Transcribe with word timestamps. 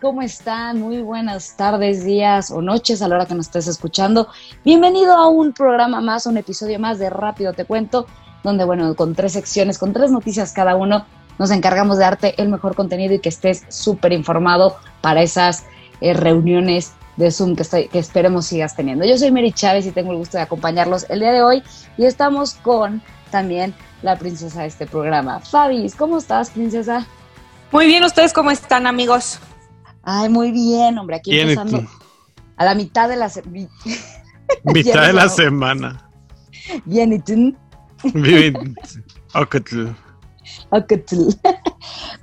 ¿cómo 0.00 0.22
están? 0.22 0.80
Muy 0.80 1.00
buenas 1.00 1.56
tardes, 1.56 2.04
días 2.04 2.50
o 2.50 2.60
noches 2.60 3.02
a 3.02 3.08
la 3.08 3.16
hora 3.16 3.26
que 3.26 3.34
nos 3.34 3.46
estés 3.46 3.66
escuchando. 3.68 4.28
Bienvenido 4.64 5.14
a 5.14 5.28
un 5.28 5.52
programa 5.52 6.00
más, 6.00 6.26
un 6.26 6.36
episodio 6.36 6.78
más 6.78 6.98
de 6.98 7.08
Rápido 7.08 7.52
Te 7.52 7.64
Cuento, 7.64 8.06
donde, 8.42 8.64
bueno, 8.64 8.94
con 8.94 9.14
tres 9.14 9.32
secciones, 9.32 9.78
con 9.78 9.92
tres 9.92 10.10
noticias 10.10 10.52
cada 10.52 10.76
uno, 10.76 11.06
nos 11.38 11.50
encargamos 11.50 11.98
de 11.98 12.04
darte 12.04 12.34
el 12.40 12.48
mejor 12.48 12.74
contenido 12.74 13.14
y 13.14 13.20
que 13.20 13.28
estés 13.28 13.64
súper 13.68 14.12
informado 14.12 14.76
para 15.00 15.22
esas 15.22 15.64
eh, 16.00 16.14
reuniones 16.14 16.92
de 17.16 17.30
Zoom 17.30 17.56
que, 17.56 17.62
estoy, 17.62 17.88
que 17.88 17.98
esperemos 17.98 18.46
sigas 18.46 18.76
teniendo. 18.76 19.04
Yo 19.04 19.16
soy 19.16 19.30
Mary 19.30 19.52
Chávez 19.52 19.86
y 19.86 19.92
tengo 19.92 20.12
el 20.12 20.18
gusto 20.18 20.36
de 20.36 20.42
acompañarlos 20.42 21.06
el 21.08 21.20
día 21.20 21.32
de 21.32 21.42
hoy 21.42 21.62
y 21.96 22.04
estamos 22.04 22.54
con 22.54 23.02
también 23.30 23.74
la 24.02 24.16
princesa 24.16 24.62
de 24.62 24.68
este 24.68 24.86
programa. 24.86 25.40
Fabis, 25.40 25.94
¿cómo 25.94 26.18
estás, 26.18 26.50
princesa? 26.50 27.06
Muy 27.72 27.86
bien, 27.86 28.04
¿ustedes 28.04 28.32
cómo 28.32 28.50
están, 28.50 28.86
amigos? 28.86 29.40
Ay, 30.08 30.28
muy 30.28 30.52
bien, 30.52 30.96
hombre, 30.98 31.16
aquí 31.16 31.36
empezando 31.36 31.84
a 32.56 32.64
la 32.64 32.76
mitad 32.76 33.08
de 33.08 33.16
la 33.16 33.28
semana. 33.28 33.68
mitad 34.64 35.08
de 35.08 35.12
la 35.12 35.28
semana. 35.28 36.08
Bien, 36.84 37.12
¿y 37.12 37.18
tú? 37.18 37.56
Bien, 38.14 38.76
Ocatl. 39.34 39.88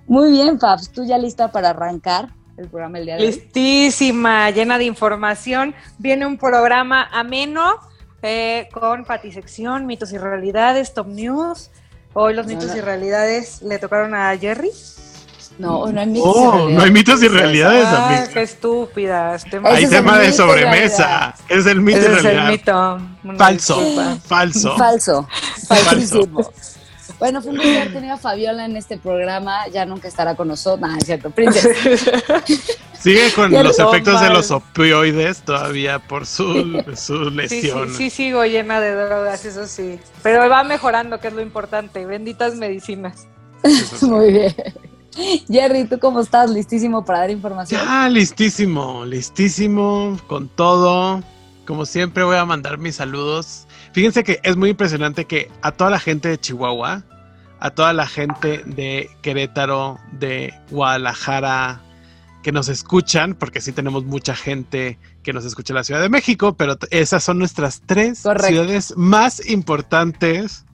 Muy 0.08 0.32
bien, 0.32 0.60
Fabs, 0.62 0.92
¿tú 0.94 1.04
ya 1.06 1.18
lista 1.18 1.52
para 1.52 1.72
arrancar 1.72 2.30
el 2.56 2.70
programa 2.70 3.00
el 3.00 3.06
día 3.06 3.16
de 3.18 3.22
hoy? 3.22 3.28
Listísima, 3.28 4.50
llena 4.52 4.78
de 4.78 4.86
información. 4.86 5.76
Viene 5.98 6.26
un 6.26 6.38
programa 6.38 7.10
ameno 7.12 7.80
eh, 8.22 8.70
con 8.72 9.04
patisección, 9.04 9.86
mitos 9.86 10.14
y 10.14 10.18
realidades, 10.18 10.94
top 10.94 11.08
news. 11.08 11.70
Hoy 12.14 12.34
los 12.34 12.48
mitos 12.48 12.74
y 12.78 12.80
realidades 12.80 13.62
le 13.62 13.78
tocaron 13.78 14.16
a 14.16 14.38
Jerry. 14.38 14.70
No, 15.60 15.92
no 15.92 16.02
hay 16.02 16.08
mitos 16.08 16.36
y. 16.36 16.40
Oh, 16.40 16.70
no 16.70 16.82
hay 16.82 16.92
mitos 16.92 17.24
y 17.24 17.28
realidades, 17.28 17.86
ah, 17.88 18.26
qué 18.34 18.42
estúpida. 18.42 19.38
Hay 19.66 19.88
tema 19.88 20.18
de 20.18 20.34
sobremesa. 20.34 21.36
Es 21.48 21.66
el 21.66 21.82
mito 21.82 22.00
y 22.00 22.06
realidad. 22.06 22.26
Es 22.26 22.36
el 22.36 22.52
mito. 22.52 23.38
Falso, 23.38 23.82
falso. 24.26 24.78
Falso. 24.78 25.28
Falsísimo. 25.68 26.50
Bueno, 27.20 27.42
fue 27.42 27.52
un 27.52 27.58
gusto 27.58 27.72
haber 27.72 27.94
tenido 27.94 28.14
a 28.16 28.18
Fabiola 28.18 28.66
en 28.66 28.76
este 28.76 28.98
programa. 28.98 29.68
Ya 29.68 29.86
nunca 29.86 30.08
estará 30.08 30.36
con 30.36 30.48
nosotros. 30.48 30.82
Nada, 30.82 30.98
es 30.98 31.06
cierto, 31.06 31.32
Sigue 33.00 33.32
con 33.34 33.52
los 33.52 33.80
efectos 33.80 34.22
de 34.22 34.30
los 34.30 34.52
opioides 34.52 35.42
todavía 35.42 36.00
por 36.00 36.26
su, 36.26 36.84
su 36.96 37.30
lesión. 37.30 37.90
Sí, 37.90 37.96
sí, 37.96 38.10
sigo 38.10 38.44
llena 38.46 38.80
de 38.80 38.96
drogas, 38.96 39.46
eso 39.46 39.68
sí. 39.68 40.00
Pero 40.22 40.50
va 40.50 40.64
mejorando, 40.64 41.20
que 41.20 41.28
es 41.28 41.34
lo 41.34 41.42
importante. 41.42 42.06
Benditas 42.06 42.56
medicinas. 42.56 43.28
Muy 44.02 44.32
bien. 44.32 44.56
Jerry, 45.48 45.86
¿tú 45.86 46.00
cómo 46.00 46.20
estás? 46.20 46.50
¿Listísimo 46.50 47.06
para 47.06 47.20
dar 47.20 47.32
información? 47.32 47.82
Ah, 47.86 48.10
listísimo, 48.10 49.06
listísimo, 49.06 50.18
con 50.28 50.50
todo. 50.50 51.24
Como 51.66 51.86
siempre 51.86 52.24
voy 52.24 52.38
a 52.38 52.46
mandar 52.46 52.78
mis 52.78 52.96
saludos. 52.96 53.68
Fíjense 53.94 54.24
que 54.24 54.40
es 54.44 54.58
muy 54.58 54.72
impresionante 54.72 55.26
que 55.26 55.50
a 55.62 55.72
toda 55.72 55.90
la 55.90 56.00
gente 56.00 56.30
de 56.30 56.40
Chihuahua, 56.40 57.04
a 57.60 57.70
toda 57.72 57.94
la 57.94 58.08
gente 58.08 58.64
de 58.66 59.10
Querétaro, 59.22 59.98
de 60.12 60.54
Guadalajara, 60.72 61.82
que 62.42 62.52
nos 62.52 62.68
escuchan, 62.68 63.36
porque 63.36 63.62
sí 63.62 63.72
tenemos 63.72 64.04
mucha 64.04 64.36
gente 64.36 65.00
que 65.24 65.32
nos 65.32 65.46
escucha 65.46 65.72
en 65.72 65.76
la 65.76 65.84
Ciudad 65.86 66.02
de 66.02 66.10
México, 66.10 66.56
pero 66.58 66.78
esas 66.92 67.24
son 67.24 67.40
nuestras 67.40 67.82
tres 67.86 68.20
ciudades 68.20 68.94
más 68.98 69.50
importantes 69.50 70.66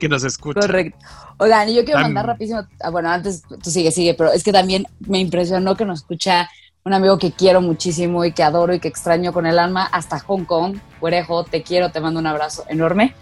que 0.00 0.08
nos 0.08 0.24
escuchan. 0.24 0.62
Correcto. 0.62 0.98
Oigan, 1.38 1.68
yo 1.68 1.84
quiero 1.84 2.00
mandar 2.00 2.26
rapidísimo, 2.26 2.66
ah, 2.82 2.90
bueno, 2.90 3.08
antes 3.10 3.42
tú 3.62 3.70
sigue, 3.70 3.92
sigue, 3.92 4.14
pero 4.14 4.32
es 4.32 4.42
que 4.42 4.52
también 4.52 4.86
me 5.00 5.20
impresionó 5.20 5.76
que 5.76 5.84
nos 5.84 6.00
escucha 6.00 6.50
un 6.84 6.92
amigo 6.92 7.18
que 7.18 7.30
quiero 7.32 7.60
muchísimo 7.60 8.24
y 8.24 8.32
que 8.32 8.42
adoro 8.42 8.74
y 8.74 8.80
que 8.80 8.88
extraño 8.88 9.32
con 9.32 9.46
el 9.46 9.58
alma 9.58 9.84
hasta 9.92 10.18
Hong 10.18 10.44
Kong. 10.44 10.78
Güerejo, 11.00 11.44
te 11.44 11.62
quiero, 11.62 11.90
te 11.90 12.00
mando 12.00 12.18
un 12.18 12.26
abrazo 12.26 12.64
enorme. 12.68 13.14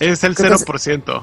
Es 0.00 0.22
el 0.22 0.36
0%. 0.36 1.22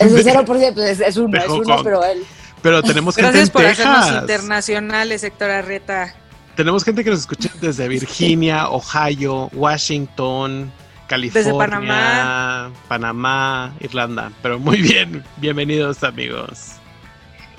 Es 0.00 0.12
el 0.12 0.24
0%, 0.24 0.74
pues 0.74 1.00
es, 1.00 1.16
uno, 1.16 1.38
es 1.38 1.48
uno, 1.48 1.82
pero 1.82 2.02
él. 2.04 2.24
Pero 2.62 2.82
tenemos 2.82 3.14
gente 3.16 3.30
Gracias 3.30 3.50
por 3.50 3.66
hacernos 3.66 4.22
internacionales, 4.22 5.22
Héctor 5.22 5.50
Arreta. 5.50 6.14
Tenemos 6.56 6.84
gente 6.84 7.02
que 7.02 7.10
nos 7.10 7.20
escucha 7.20 7.50
desde 7.60 7.88
Virginia, 7.88 8.70
Ohio, 8.70 9.50
Washington, 9.52 10.72
California, 11.06 11.52
Panamá. 11.52 12.70
Panamá, 12.88 13.74
Irlanda. 13.80 14.32
Pero 14.42 14.58
muy 14.58 14.80
bien, 14.80 15.24
bienvenidos 15.36 16.02
amigos. 16.02 16.72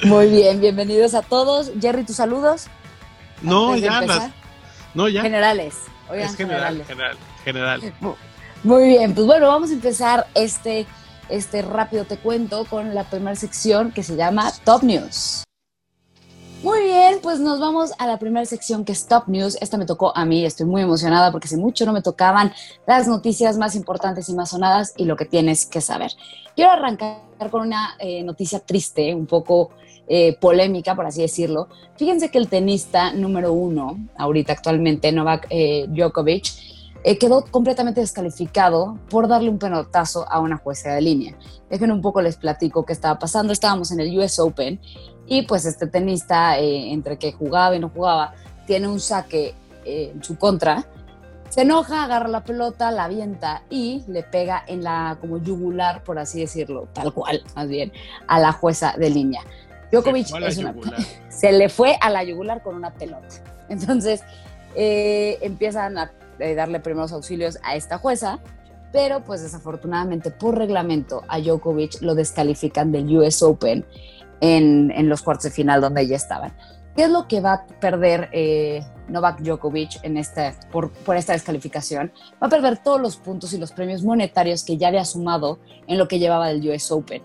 Muy 0.04 0.30
bien, 0.30 0.60
bienvenidos 0.60 1.14
a 1.14 1.22
todos. 1.22 1.72
Jerry, 1.80 2.04
tus 2.04 2.18
saludos. 2.18 2.68
No, 3.42 3.76
ya 3.76 4.02
no, 4.94 5.10
ya. 5.10 5.22
Generales. 5.22 5.76
es 6.14 6.36
general, 6.36 6.84
general, 6.88 7.18
general. 7.44 7.94
Muy 8.64 8.88
bien, 8.88 9.14
pues 9.14 9.28
bueno, 9.28 9.48
vamos 9.48 9.70
a 9.70 9.74
empezar 9.74 10.26
este, 10.34 10.88
este 11.30 11.62
rápido 11.62 12.06
te 12.06 12.18
cuento 12.18 12.66
con 12.66 12.96
la 12.96 13.04
primera 13.04 13.36
sección 13.36 13.92
que 13.92 14.04
se 14.04 14.16
llama 14.16 14.52
Top 14.64 14.84
News. 14.84 15.45
Muy 16.66 16.82
bien, 16.82 17.20
pues 17.22 17.40
nos 17.40 17.60
vamos 17.60 17.92
a 18.00 18.08
la 18.08 18.18
primera 18.18 18.44
sección 18.44 18.86
que 18.86 18.92
es 18.92 19.06
Top 19.06 19.28
News. 19.28 19.56
Esta 19.62 19.78
me 19.78 19.86
tocó 19.86 20.18
a 20.18 20.26
mí, 20.26 20.44
estoy 20.44 20.66
muy 20.66 20.82
emocionada 20.82 21.32
porque 21.32 21.46
hace 21.46 21.58
mucho 21.58 21.86
no 21.86 21.94
me 21.94 22.02
tocaban 22.02 22.52
las 22.88 23.08
noticias 23.08 23.60
más 23.60 23.76
importantes 23.76 24.30
y 24.30 24.34
más 24.34 24.50
sonadas 24.50 24.92
y 24.98 25.06
lo 25.06 25.16
que 25.16 25.26
tienes 25.26 25.68
que 25.68 25.80
saber. 25.80 26.12
Quiero 26.56 26.72
arrancar 26.72 27.20
con 27.52 27.62
una 27.62 27.96
eh, 28.00 28.24
noticia 28.24 28.62
triste, 28.62 29.14
un 29.14 29.28
poco 29.28 29.70
eh, 30.08 30.38
polémica, 30.42 30.96
por 30.96 31.06
así 31.06 31.22
decirlo. 31.22 31.68
Fíjense 31.98 32.32
que 32.32 32.40
el 32.40 32.48
tenista 32.48 33.14
número 33.14 33.54
uno, 33.54 34.00
ahorita 34.18 34.54
actualmente, 34.54 35.12
Novak 35.12 35.46
eh, 35.52 35.86
Djokovic, 35.90 36.48
quedó 37.20 37.46
completamente 37.46 38.02
descalificado 38.02 38.98
por 39.12 39.28
darle 39.28 39.52
un 39.52 39.60
penotazo 39.60 40.26
a 40.28 40.40
una 40.40 40.58
jueza 40.58 40.96
de 40.96 41.02
línea. 41.02 41.38
Dejen 41.70 41.92
un 41.92 42.02
poco 42.02 42.20
les 42.24 42.38
platico 42.38 42.84
qué 42.84 42.94
estaba 42.94 43.20
pasando. 43.20 43.54
Estábamos 43.54 43.92
en 43.92 44.00
el 44.00 44.18
US 44.18 44.40
Open 44.40 44.80
y 45.28 45.44
pues 45.44 45.66
este 45.66 45.88
tenista, 45.88 46.60
eh, 46.60 46.92
entre 46.92 47.18
que 47.18 47.32
jugaba 47.32 47.76
y 47.76 47.80
no 47.80 47.90
jugaba, 47.90 48.34
tiene 48.68 48.88
un 48.88 49.00
saque 49.00 49.56
eh, 49.84 50.12
en 50.14 50.24
su 50.24 50.38
contra. 50.38 50.86
Se 51.50 51.62
enoja, 51.62 52.04
agarra 52.04 52.28
la 52.28 52.44
pelota, 52.44 52.92
la 52.92 53.06
avienta 53.06 53.64
y 53.70 54.04
le 54.08 54.24
pega 54.24 54.64
en 54.68 54.84
la 54.84 55.18
como 55.22 55.38
yugular, 55.38 56.04
por 56.04 56.20
así 56.20 56.42
decirlo, 56.42 56.88
tal 56.94 57.14
cual, 57.14 57.44
más 57.56 57.68
bien, 57.68 57.92
a 58.28 58.40
la 58.40 58.52
jueza 58.52 58.96
de 58.98 59.10
línea. 59.10 59.42
Djokovic 59.92 60.28
se 61.30 61.52
le 61.52 61.70
fue 61.70 61.98
a 62.02 62.10
la 62.10 62.24
yugular 62.24 62.62
con 62.62 62.76
una 62.76 62.94
pelota. 62.94 63.28
Entonces 63.70 64.24
eh, 64.76 65.38
empiezan 65.42 65.98
a 65.98 66.12
darle 66.56 66.80
primeros 66.82 67.14
auxilios 67.14 67.58
a 67.64 67.76
esta 67.76 67.98
jueza, 67.98 68.40
pero 68.92 69.24
pues 69.24 69.42
desafortunadamente 69.42 70.32
por 70.32 70.58
reglamento 70.58 71.24
a 71.28 71.40
Djokovic 71.40 72.02
lo 72.02 72.16
descalifican 72.16 72.92
del 72.92 73.18
US 73.18 73.42
Open 73.42 73.86
en, 74.42 75.10
los 75.10 75.22
cuartos 75.22 75.46
de 75.46 75.52
final 75.52 75.82
donde 75.82 76.06
ya 76.08 76.16
estaban. 76.16 76.54
¿Qué 76.96 77.04
es 77.04 77.10
lo 77.10 77.28
que 77.28 77.42
va 77.42 77.54
a 77.54 77.68
perder 77.68 78.30
eh, 78.32 78.86
Novak 79.10 79.42
Djokovic 79.42 80.00
en 80.04 80.18
esta, 80.18 80.54
por, 80.72 80.92
esta 81.16 81.34
descalificación? 81.34 82.12
Va 82.42 82.48
a 82.48 82.50
perder 82.50 82.78
todos 82.78 83.02
los 83.02 83.18
puntos 83.18 83.54
y 83.54 83.58
los 83.58 83.72
premios 83.72 84.04
monetarios 84.04 84.64
que 84.64 84.78
ya 84.78 84.88
había 84.88 85.04
sumado 85.04 85.60
en 85.88 85.98
lo 85.98 86.08
que 86.08 86.20
llevaba 86.20 86.48
del 86.48 86.68
US 86.70 86.92
Open. 86.92 87.22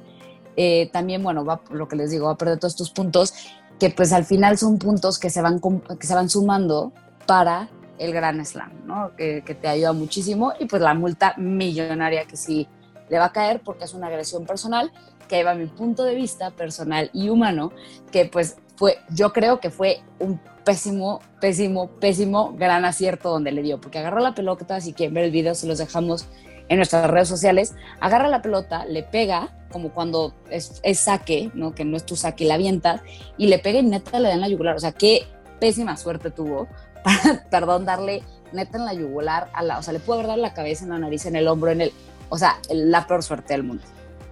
Eh, 0.56 0.91
también, 0.93 1.22
bueno, 1.22 1.44
va, 1.44 1.60
lo 1.71 1.87
que 1.87 1.97
les 1.97 2.10
digo, 2.10 2.26
va 2.26 2.32
a 2.32 2.37
perder 2.37 2.59
todos 2.59 2.72
estos 2.72 2.91
puntos 2.91 3.32
que 3.78 3.91
pues 3.91 4.12
al 4.12 4.25
final 4.25 4.59
son 4.59 4.78
puntos 4.78 5.19
que 5.19 5.31
se 5.31 5.41
van, 5.41 5.60
que 5.60 6.06
se 6.06 6.15
van 6.15 6.28
sumando 6.28 6.92
para 7.27 7.69
el 7.98 8.12
Gran 8.12 8.44
Slam, 8.44 8.87
¿no? 8.87 9.15
Que, 9.16 9.42
que, 9.44 9.54
te 9.54 9.69
ayuda 9.69 9.92
muchísimo 9.92 10.53
y 10.59 10.66
pues 10.66 10.82
la 10.82 10.94
multa 10.94 11.34
millonaria 11.37 12.25
que 12.25 12.37
sí 12.37 12.66
le 13.09 13.19
va 13.19 13.27
a 13.27 13.32
caer 13.32 13.60
porque 13.62 13.84
es 13.84 13.94
una 13.94 14.09
agresión 14.09 14.44
personal 14.44 14.92
que 15.30 15.44
va 15.44 15.54
mi 15.54 15.66
punto 15.66 16.02
de 16.02 16.16
vista 16.16 16.50
personal 16.50 17.09
y 17.15 17.28
humano, 17.28 17.72
que 18.10 18.24
pues 18.24 18.56
fue, 18.74 18.98
yo 19.10 19.32
creo 19.32 19.60
que 19.60 19.71
fue 19.71 20.00
un 20.18 20.41
pésimo, 20.65 21.21
pésimo, 21.41 21.88
pésimo 22.00 22.53
gran 22.59 22.84
acierto 22.84 23.30
donde 23.30 23.53
le 23.53 23.62
dio, 23.62 23.80
porque 23.80 24.00
agarró 24.00 24.18
la 24.18 24.34
pelota, 24.34 24.80
si 24.80 24.92
quieren 24.92 25.15
ver 25.15 25.24
el 25.24 25.30
video 25.30 25.54
se 25.54 25.68
los 25.68 25.78
dejamos 25.78 26.27
en 26.68 26.78
nuestras 26.78 27.09
redes 27.09 27.28
sociales, 27.28 27.74
agarra 28.00 28.28
la 28.28 28.42
pelota, 28.42 28.84
le 28.86 29.04
pega, 29.04 29.50
como 29.71 29.91
cuando 29.91 30.34
es, 30.50 30.82
saque, 30.94 31.53
¿no? 31.54 31.74
que 31.74 31.84
no 31.84 31.97
es 31.97 32.04
tu 32.04 32.16
saque, 32.16 32.44
la 32.44 32.54
avienta, 32.54 33.03
y 33.38 33.47
le 33.47 33.60
pega 33.60 33.78
y 33.78 33.84
neta 33.84 34.18
le 34.18 34.28
da 34.28 34.34
en 34.34 34.41
la 34.41 34.48
yugular. 34.48 34.74
O 34.74 34.80
sea, 34.80 34.92
qué 34.92 35.26
pésima 35.60 35.97
suerte 35.97 36.30
tuvo 36.30 36.66
para, 37.04 37.44
perdón, 37.50 37.84
darle 37.84 38.22
neta 38.53 38.78
en 38.78 38.84
la 38.84 38.94
yugular, 38.94 39.48
a 39.53 39.62
la, 39.62 39.78
o 39.78 39.83
sea, 39.83 39.92
le 39.92 40.00
pudo 40.00 40.15
haber 40.15 40.26
dado 40.26 40.41
la 40.41 40.54
cabeza, 40.54 40.84
en 40.84 40.91
la 40.91 40.98
nariz, 40.98 41.26
en 41.26 41.36
el 41.36 41.47
hombro, 41.47 41.71
en 41.71 41.83
el, 41.83 41.92
o 42.28 42.38
sea, 42.38 42.59
la 42.68 43.06
peor 43.06 43.22
suerte 43.22 43.53
del 43.53 43.62
mundo. 43.62 43.84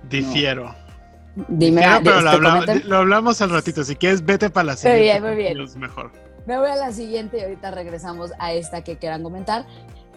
Difiero. 0.08 0.87
Dime, 1.46 1.82
pero 2.02 2.20
lo, 2.20 2.96
hablamos, 2.96 3.40
al 3.40 3.50
ratito. 3.50 3.84
Si 3.84 3.94
quieres, 3.94 4.24
vete 4.24 4.50
para 4.50 4.64
la 4.64 4.76
siguiente. 4.76 5.20
Muy 5.20 5.36
bien, 5.36 5.56
muy 5.56 5.64
bien. 5.64 5.80
mejor. 5.80 6.10
Me 6.46 6.58
voy 6.58 6.70
a 6.70 6.76
la 6.76 6.92
siguiente 6.92 7.38
y 7.38 7.42
ahorita 7.42 7.70
regresamos 7.70 8.32
a 8.38 8.52
esta 8.52 8.82
que 8.82 8.96
quieran 8.96 9.22
comentar. 9.22 9.66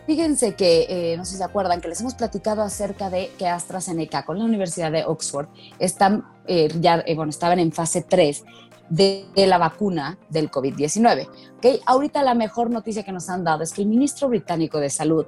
Fíjense 0.08 0.56
que, 0.56 0.88
eh, 0.90 1.18
no 1.18 1.26
sé 1.26 1.34
si 1.34 1.38
se 1.38 1.44
acuerdan, 1.44 1.80
que 1.80 1.88
les 1.88 2.02
hemos 2.02 2.16
platicado 2.16 2.62
acerca 2.64 3.10
de 3.10 3.30
que 3.38 3.48
AstraZeneca 3.48 4.24
con 4.24 4.40
la 4.40 4.46
Universidad 4.46 4.92
de 4.92 5.04
Oxford 5.06 5.48
están, 5.78 6.26
eh, 6.48 6.70
ya, 6.80 7.04
eh, 7.06 7.16
bueno, 7.16 7.30
estaban 7.30 7.60
en 7.60 7.72
fase 7.72 8.02
3 8.02 8.44
de, 8.92 9.26
la 9.36 9.58
vacuna 9.58 10.20
del 10.30 10.52
COVID-19. 10.52 11.28
¿okay? 11.58 11.80
Ahorita 11.86 12.22
la 12.24 12.36
mejor 12.36 12.70
noticia 12.70 13.04
que 13.04 13.14
nos 13.14 13.30
han 13.30 13.44
dado 13.44 13.64
es 13.64 13.72
que 13.72 13.82
el 13.82 13.88
ministro 13.88 14.28
británico 14.28 14.80
de 14.80 14.90
Salud 14.90 15.26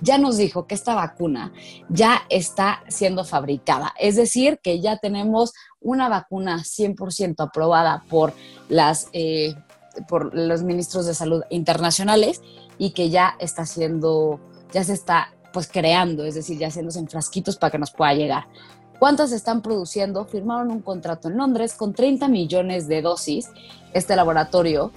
ya 0.00 0.18
nos 0.18 0.36
dijo 0.36 0.66
que 0.66 0.74
esta 0.74 0.94
vacuna 0.94 1.52
ya 1.88 2.22
está 2.28 2.82
siendo 2.88 3.24
fabricada. 3.24 3.94
Es 3.98 4.16
decir, 4.16 4.58
que 4.62 4.80
ya 4.80 4.98
tenemos 4.98 5.54
una 5.80 6.08
vacuna 6.08 6.58
100% 6.58 7.36
aprobada 7.38 8.04
por, 8.10 8.32
las, 8.68 9.08
eh, 9.12 9.54
por 10.08 10.34
los 10.34 10.62
ministros 10.64 11.06
de 11.06 11.14
salud 11.14 11.42
internacionales 11.50 12.42
y 12.78 12.90
que 12.90 13.10
ya 13.10 13.36
está 13.38 13.64
siendo, 13.64 14.40
ya 14.72 14.82
se 14.82 14.92
está 14.92 15.30
pues 15.52 15.68
creando, 15.68 16.24
es 16.24 16.34
decir, 16.34 16.58
ya 16.58 16.66
haciéndose 16.66 16.98
en 16.98 17.08
frasquitos 17.08 17.56
para 17.56 17.70
que 17.70 17.78
nos 17.78 17.92
pueda 17.92 18.12
llegar. 18.12 18.48
¿Cuántas 18.98 19.32
están 19.32 19.60
produciendo? 19.60 20.24
Firmaron 20.24 20.70
un 20.70 20.80
contrato 20.80 21.28
en 21.28 21.36
Londres 21.36 21.74
con 21.74 21.92
30 21.92 22.28
millones 22.28 22.88
de 22.88 23.02
dosis. 23.02 23.50
Este 23.92 24.16
laboratorio, 24.16 24.92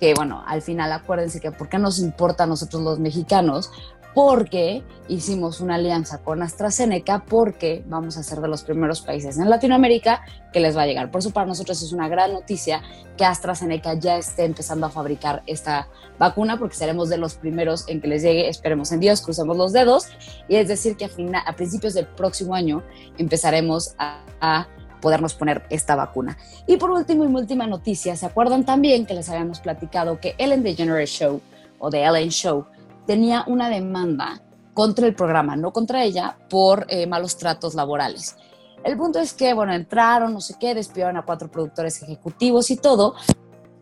que 0.00 0.14
bueno, 0.14 0.42
al 0.46 0.62
final 0.62 0.92
acuérdense 0.92 1.40
que 1.40 1.52
por 1.52 1.68
qué 1.68 1.78
nos 1.78 1.98
importa 1.98 2.44
a 2.44 2.46
nosotros 2.46 2.82
los 2.82 2.98
mexicanos, 2.98 3.70
porque 4.14 4.82
hicimos 5.08 5.60
una 5.60 5.76
alianza 5.76 6.18
con 6.18 6.42
AstraZeneca, 6.42 7.24
porque 7.24 7.82
vamos 7.86 8.16
a 8.16 8.22
ser 8.22 8.40
de 8.40 8.48
los 8.48 8.62
primeros 8.62 9.00
países 9.00 9.38
en 9.38 9.48
Latinoamérica 9.48 10.22
que 10.52 10.60
les 10.60 10.76
va 10.76 10.82
a 10.82 10.86
llegar. 10.86 11.10
Por 11.10 11.20
eso 11.20 11.30
para 11.30 11.46
nosotros 11.46 11.82
es 11.82 11.92
una 11.92 12.08
gran 12.08 12.32
noticia 12.32 12.82
que 13.16 13.24
AstraZeneca 13.24 13.94
ya 13.94 14.16
esté 14.16 14.44
empezando 14.44 14.86
a 14.86 14.90
fabricar 14.90 15.42
esta 15.46 15.88
vacuna, 16.18 16.58
porque 16.58 16.76
seremos 16.76 17.08
de 17.08 17.18
los 17.18 17.34
primeros 17.34 17.88
en 17.88 18.00
que 18.00 18.08
les 18.08 18.22
llegue, 18.22 18.48
esperemos 18.48 18.92
en 18.92 19.00
Dios, 19.00 19.20
crucemos 19.20 19.56
los 19.56 19.72
dedos, 19.72 20.08
y 20.48 20.56
es 20.56 20.68
decir 20.68 20.96
que 20.96 21.06
a, 21.06 21.38
a 21.46 21.56
principios 21.56 21.94
del 21.94 22.06
próximo 22.06 22.54
año 22.54 22.82
empezaremos 23.18 23.94
a, 23.98 24.24
a 24.40 24.68
podernos 25.00 25.34
poner 25.34 25.64
esta 25.68 25.96
vacuna. 25.96 26.38
Y 26.66 26.76
por 26.76 26.90
último 26.90 27.24
y 27.24 27.26
última 27.26 27.66
noticia, 27.66 28.14
¿se 28.16 28.24
acuerdan 28.24 28.64
también 28.64 29.04
que 29.04 29.14
les 29.14 29.28
habíamos 29.28 29.60
platicado 29.60 30.20
que 30.20 30.34
Ellen 30.38 30.62
DeGeneres 30.62 31.10
Show 31.10 31.40
o 31.78 31.90
The 31.90 32.04
Ellen 32.04 32.30
Show 32.30 32.66
tenía 33.06 33.44
una 33.46 33.68
demanda 33.68 34.42
contra 34.74 35.06
el 35.06 35.14
programa, 35.14 35.56
no 35.56 35.72
contra 35.72 36.04
ella, 36.04 36.38
por 36.48 36.86
eh, 36.88 37.06
malos 37.06 37.36
tratos 37.36 37.74
laborales. 37.74 38.36
El 38.84 38.96
punto 38.96 39.18
es 39.20 39.32
que, 39.32 39.54
bueno, 39.54 39.72
entraron, 39.74 40.32
no 40.32 40.40
sé 40.40 40.54
qué, 40.58 40.74
despidieron 40.74 41.16
a 41.16 41.24
cuatro 41.24 41.50
productores 41.50 42.02
ejecutivos 42.02 42.70
y 42.70 42.76
todo, 42.76 43.14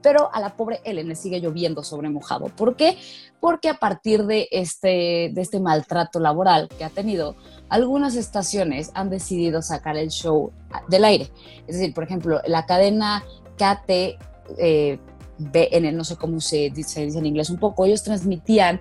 pero 0.02 0.32
a 0.32 0.40
la 0.40 0.56
pobre 0.56 0.80
Ellen 0.84 1.08
le 1.08 1.14
sigue 1.14 1.40
lloviendo 1.40 1.82
sobre 1.82 2.08
mojado. 2.08 2.46
¿Por 2.46 2.76
qué? 2.76 2.96
Porque 3.40 3.68
a 3.68 3.74
partir 3.74 4.24
de 4.24 4.48
este, 4.50 5.30
de 5.32 5.40
este 5.40 5.60
maltrato 5.60 6.20
laboral 6.20 6.68
que 6.68 6.84
ha 6.84 6.90
tenido, 6.90 7.36
algunas 7.68 8.16
estaciones 8.16 8.90
han 8.94 9.10
decidido 9.10 9.62
sacar 9.62 9.96
el 9.96 10.10
show 10.10 10.52
del 10.88 11.04
aire. 11.04 11.30
Es 11.66 11.78
decir, 11.78 11.94
por 11.94 12.04
ejemplo, 12.04 12.40
la 12.46 12.66
cadena 12.66 13.24
KT 13.56 14.18
eh, 14.58 14.98
BN, 15.38 15.92
no 15.92 16.04
sé 16.04 16.16
cómo 16.16 16.40
se 16.40 16.70
dice, 16.70 17.02
en 17.02 17.26
inglés 17.26 17.50
un 17.50 17.58
poco, 17.58 17.86
ellos 17.86 18.02
transmitían 18.02 18.80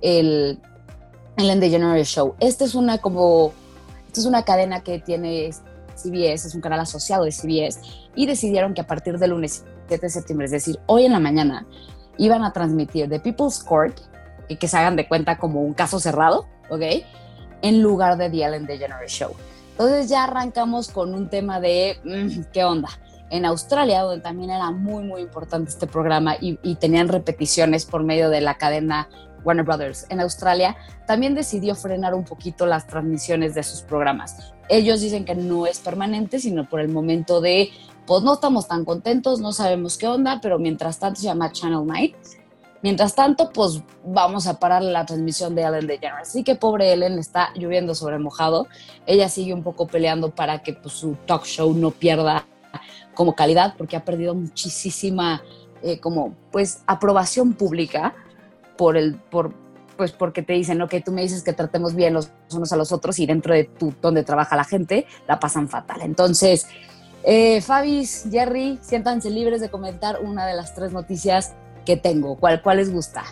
el 0.00 0.60
Ellen 1.36 1.60
DeGeneres 1.60 2.08
Show. 2.08 2.34
Esta 2.40 2.64
es 2.64 2.74
una 2.74 2.98
como, 2.98 3.52
esta 4.06 4.20
es 4.20 4.26
una 4.26 4.44
cadena 4.44 4.82
que 4.82 4.98
tiene 4.98 5.50
CBS, 5.94 6.48
es 6.48 6.54
un 6.54 6.60
canal 6.60 6.80
asociado 6.80 7.24
de 7.24 7.32
CBS, 7.32 7.80
y 8.14 8.26
decidieron 8.26 8.74
que 8.74 8.80
a 8.80 8.86
partir 8.86 9.18
del 9.18 9.30
lunes 9.30 9.64
7 9.88 10.06
de 10.06 10.10
septiembre, 10.10 10.46
es 10.46 10.52
decir, 10.52 10.78
hoy 10.86 11.04
en 11.04 11.12
la 11.12 11.20
mañana, 11.20 11.66
iban 12.16 12.42
a 12.44 12.52
transmitir 12.52 13.08
The 13.08 13.20
People's 13.20 13.62
Court, 13.62 14.00
y 14.48 14.56
que 14.56 14.66
se 14.66 14.78
hagan 14.78 14.96
de 14.96 15.06
cuenta 15.06 15.38
como 15.38 15.62
un 15.62 15.74
caso 15.74 16.00
cerrado, 16.00 16.46
¿ok? 16.70 16.82
En 17.62 17.82
lugar 17.82 18.16
de 18.16 18.30
The 18.30 18.44
Ellen 18.44 18.66
DeGeneres 18.66 19.12
Show. 19.12 19.32
Entonces 19.72 20.08
ya 20.08 20.24
arrancamos 20.24 20.88
con 20.88 21.14
un 21.14 21.28
tema 21.28 21.60
de, 21.60 21.98
mm, 22.02 22.50
¿qué 22.52 22.64
onda? 22.64 22.88
En 23.30 23.44
Australia, 23.44 24.02
donde 24.02 24.22
también 24.22 24.50
era 24.50 24.70
muy, 24.70 25.04
muy 25.04 25.20
importante 25.20 25.70
este 25.70 25.86
programa 25.86 26.36
y 26.40 26.74
tenían 26.76 27.08
repeticiones 27.08 27.84
por 27.84 28.02
medio 28.02 28.30
de 28.30 28.40
la 28.40 28.54
cadena 28.54 29.08
Warner 29.44 29.64
Brothers 29.64 30.06
en 30.08 30.20
Australia, 30.20 30.76
también 31.06 31.34
decidió 31.34 31.74
frenar 31.74 32.14
un 32.14 32.24
poquito 32.24 32.66
las 32.66 32.86
transmisiones 32.86 33.54
de 33.54 33.62
sus 33.62 33.82
programas. 33.82 34.52
Ellos 34.68 35.00
dicen 35.00 35.24
que 35.24 35.34
no 35.34 35.66
es 35.66 35.78
permanente, 35.78 36.38
sino 36.38 36.68
por 36.68 36.80
el 36.80 36.88
momento 36.88 37.40
de, 37.40 37.70
pues 38.06 38.22
no 38.22 38.34
estamos 38.34 38.68
tan 38.68 38.84
contentos, 38.84 39.40
no 39.40 39.52
sabemos 39.52 39.96
qué 39.96 40.06
onda, 40.06 40.40
pero 40.42 40.58
mientras 40.58 40.98
tanto 40.98 41.20
se 41.20 41.26
llama 41.26 41.52
Channel 41.52 41.86
Night. 41.86 42.16
Mientras 42.80 43.16
tanto, 43.16 43.50
pues 43.52 43.82
vamos 44.04 44.46
a 44.46 44.60
parar 44.60 44.82
la 44.82 45.04
transmisión 45.04 45.54
de 45.56 45.62
Ellen 45.62 45.88
DeGeneres. 45.88 46.28
Así 46.28 46.44
que 46.44 46.54
pobre 46.54 46.92
Ellen 46.92 47.18
está 47.18 47.50
lloviendo 47.56 47.92
sobre 47.94 48.20
mojado. 48.20 48.68
Ella 49.04 49.28
sigue 49.28 49.52
un 49.52 49.64
poco 49.64 49.88
peleando 49.88 50.30
para 50.30 50.62
que 50.62 50.74
pues, 50.74 50.94
su 50.94 51.16
talk 51.26 51.44
show 51.44 51.74
no 51.74 51.90
pierda 51.90 52.46
como 53.14 53.34
calidad, 53.34 53.74
porque 53.76 53.96
ha 53.96 54.04
perdido 54.04 54.32
muchísima 54.36 55.42
eh, 55.82 55.98
como 55.98 56.34
pues 56.52 56.82
aprobación 56.86 57.54
pública 57.54 58.14
por 58.78 58.96
el, 58.96 59.16
por, 59.16 59.52
pues 59.98 60.12
porque 60.12 60.42
te 60.42 60.54
dicen, 60.54 60.80
ok, 60.80 60.94
tú 61.04 61.12
me 61.12 61.20
dices 61.20 61.42
que 61.42 61.52
tratemos 61.52 61.94
bien 61.94 62.14
los 62.14 62.30
unos 62.54 62.72
a 62.72 62.76
los 62.76 62.92
otros 62.92 63.18
y 63.18 63.26
dentro 63.26 63.52
de 63.52 63.64
tu, 63.64 63.92
donde 64.00 64.22
trabaja 64.22 64.56
la 64.56 64.64
gente, 64.64 65.06
la 65.26 65.38
pasan 65.38 65.68
fatal. 65.68 66.00
Entonces, 66.00 66.66
eh, 67.24 67.60
Fabis, 67.60 68.26
Jerry, 68.30 68.78
siéntanse 68.80 69.28
libres 69.28 69.60
de 69.60 69.68
comentar 69.68 70.20
una 70.22 70.46
de 70.46 70.54
las 70.54 70.74
tres 70.74 70.92
noticias 70.92 71.52
que 71.84 71.96
tengo. 71.96 72.36
¿Cuál, 72.36 72.62
cuál 72.62 72.78
les 72.78 72.90
gusta? 72.90 73.24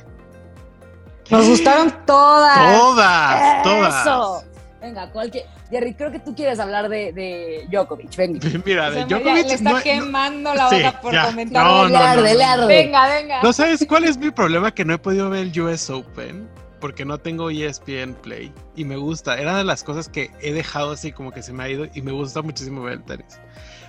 Nos 1.30 1.48
gustaron 1.48 1.94
todas. 2.04 2.78
Todas, 2.78 3.62
todas. 3.62 4.44
Venga, 4.86 5.10
cualquier. 5.10 5.46
Jerry, 5.68 5.94
creo 5.94 6.12
que 6.12 6.20
tú 6.20 6.32
quieres 6.32 6.60
hablar 6.60 6.88
de, 6.88 7.12
de 7.12 7.66
Djokovic. 7.70 8.14
Venga. 8.16 8.38
Mira, 8.64 8.90
de 8.90 9.04
Djokovic. 9.04 9.46
Le 9.46 9.54
está 9.54 9.82
quemando 9.82 10.54
la 10.54 10.66
boca 10.66 11.00
por 11.00 11.20
comentar. 11.22 11.64
No, 11.64 11.88
no, 11.88 12.66
Venga, 12.68 13.08
venga. 13.08 13.42
¿No 13.42 13.52
sabes 13.52 13.84
cuál 13.88 14.04
es 14.04 14.16
mi 14.16 14.30
problema? 14.30 14.72
Que 14.72 14.84
no 14.84 14.94
he 14.94 14.98
podido 14.98 15.28
ver 15.28 15.48
el 15.52 15.60
US 15.60 15.90
Open 15.90 16.48
porque 16.80 17.04
no 17.04 17.18
tengo 17.18 17.50
ESPN 17.50 18.14
Play 18.22 18.52
y 18.76 18.84
me 18.84 18.96
gusta. 18.96 19.36
Era 19.40 19.58
de 19.58 19.64
las 19.64 19.82
cosas 19.82 20.08
que 20.08 20.30
he 20.40 20.52
dejado 20.52 20.92
así 20.92 21.10
como 21.10 21.32
que 21.32 21.42
se 21.42 21.52
me 21.52 21.64
ha 21.64 21.68
ido 21.68 21.88
y 21.92 22.02
me 22.02 22.12
gusta 22.12 22.42
muchísimo 22.42 22.82
ver 22.82 22.94
el 22.94 23.02
tenis. 23.02 23.40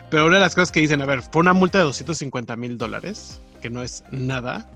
Pero 0.10 0.26
una 0.26 0.38
de 0.38 0.42
las 0.42 0.56
cosas 0.56 0.72
que 0.72 0.80
dicen, 0.80 1.02
a 1.04 1.06
ver, 1.06 1.22
fue 1.22 1.42
una 1.42 1.54
multa 1.54 1.78
de 1.78 1.84
250 1.84 2.56
mil 2.56 2.78
dólares, 2.80 3.40
que 3.62 3.70
no 3.70 3.84
es 3.84 4.04
nada 4.10 4.68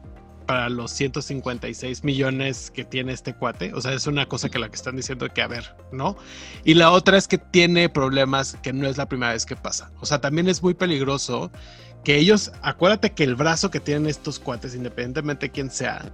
para 0.51 0.67
los 0.67 0.91
156 0.91 2.03
millones 2.03 2.71
que 2.71 2.83
tiene 2.83 3.13
este 3.13 3.33
cuate. 3.33 3.73
O 3.73 3.79
sea, 3.79 3.93
es 3.93 4.05
una 4.05 4.25
cosa 4.25 4.49
que 4.49 4.59
la 4.59 4.67
que 4.67 4.75
están 4.75 4.97
diciendo 4.97 5.29
que, 5.33 5.41
a 5.41 5.47
ver, 5.47 5.73
¿no? 5.93 6.17
Y 6.65 6.73
la 6.73 6.91
otra 6.91 7.17
es 7.17 7.29
que 7.29 7.37
tiene 7.37 7.87
problemas 7.87 8.57
que 8.61 8.73
no 8.73 8.85
es 8.85 8.97
la 8.97 9.07
primera 9.07 9.31
vez 9.31 9.45
que 9.45 9.55
pasa. 9.55 9.91
O 10.01 10.05
sea, 10.05 10.19
también 10.19 10.49
es 10.49 10.61
muy 10.61 10.73
peligroso 10.73 11.53
que 12.03 12.17
ellos, 12.17 12.51
acuérdate 12.63 13.11
que 13.11 13.23
el 13.23 13.35
brazo 13.35 13.71
que 13.71 13.79
tienen 13.79 14.07
estos 14.07 14.39
cuates, 14.39 14.75
independientemente 14.75 15.45
de 15.45 15.51
quién 15.53 15.71
sea, 15.71 16.11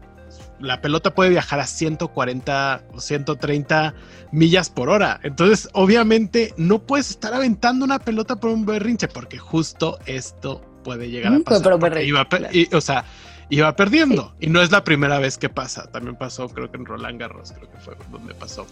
la 0.60 0.82
pelota 0.82 1.16
puede 1.16 1.32
viajar 1.32 1.60
a 1.60 1.66
140 1.66 2.84
o 2.94 3.00
130 3.00 3.96
millas 4.32 4.70
por 4.70 4.90
hora. 4.90 5.20
Entonces, 5.24 5.68
obviamente, 5.74 6.54
no 6.58 6.78
puedes 6.78 7.10
estar 7.10 7.34
aventando 7.34 7.84
una 7.84 7.98
pelota 7.98 8.36
por 8.36 8.52
un 8.52 8.68
berrinche, 8.68 9.08
porque 9.08 9.40
justo 9.40 9.98
esto 10.06 10.62
puede 10.84 11.10
llegar 11.10 11.34
a 11.34 11.40
pasar. 11.40 11.80
o 12.72 12.82
sea, 12.82 13.04
iba 13.50 13.76
perdiendo. 13.76 14.34
Y 14.40 14.48
no 14.48 14.62
es 14.62 14.72
la 14.72 14.84
primera 14.84 15.20
vez 15.20 15.38
que 15.38 15.50
pasa. 15.50 15.90
También 15.92 16.16
pasó, 16.16 16.50
creo 16.50 16.70
que 16.72 16.78
en 16.78 16.86
Roland 16.86 17.20
Garros, 17.20 17.52
creo 17.52 17.70
que 17.70 17.78
fue 17.78 17.96
donde 18.12 18.34
pasó. 18.34 18.68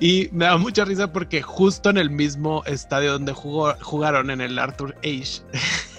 Y 0.00 0.28
me 0.32 0.44
da 0.44 0.56
mucha 0.56 0.84
risa 0.84 1.12
porque 1.12 1.42
justo 1.42 1.90
en 1.90 1.98
el 1.98 2.10
mismo 2.10 2.62
estadio 2.66 3.12
donde 3.12 3.32
jugó, 3.32 3.74
jugaron 3.80 4.30
en 4.30 4.40
el 4.40 4.58
Arthur 4.58 4.96
Ashe. 4.98 5.42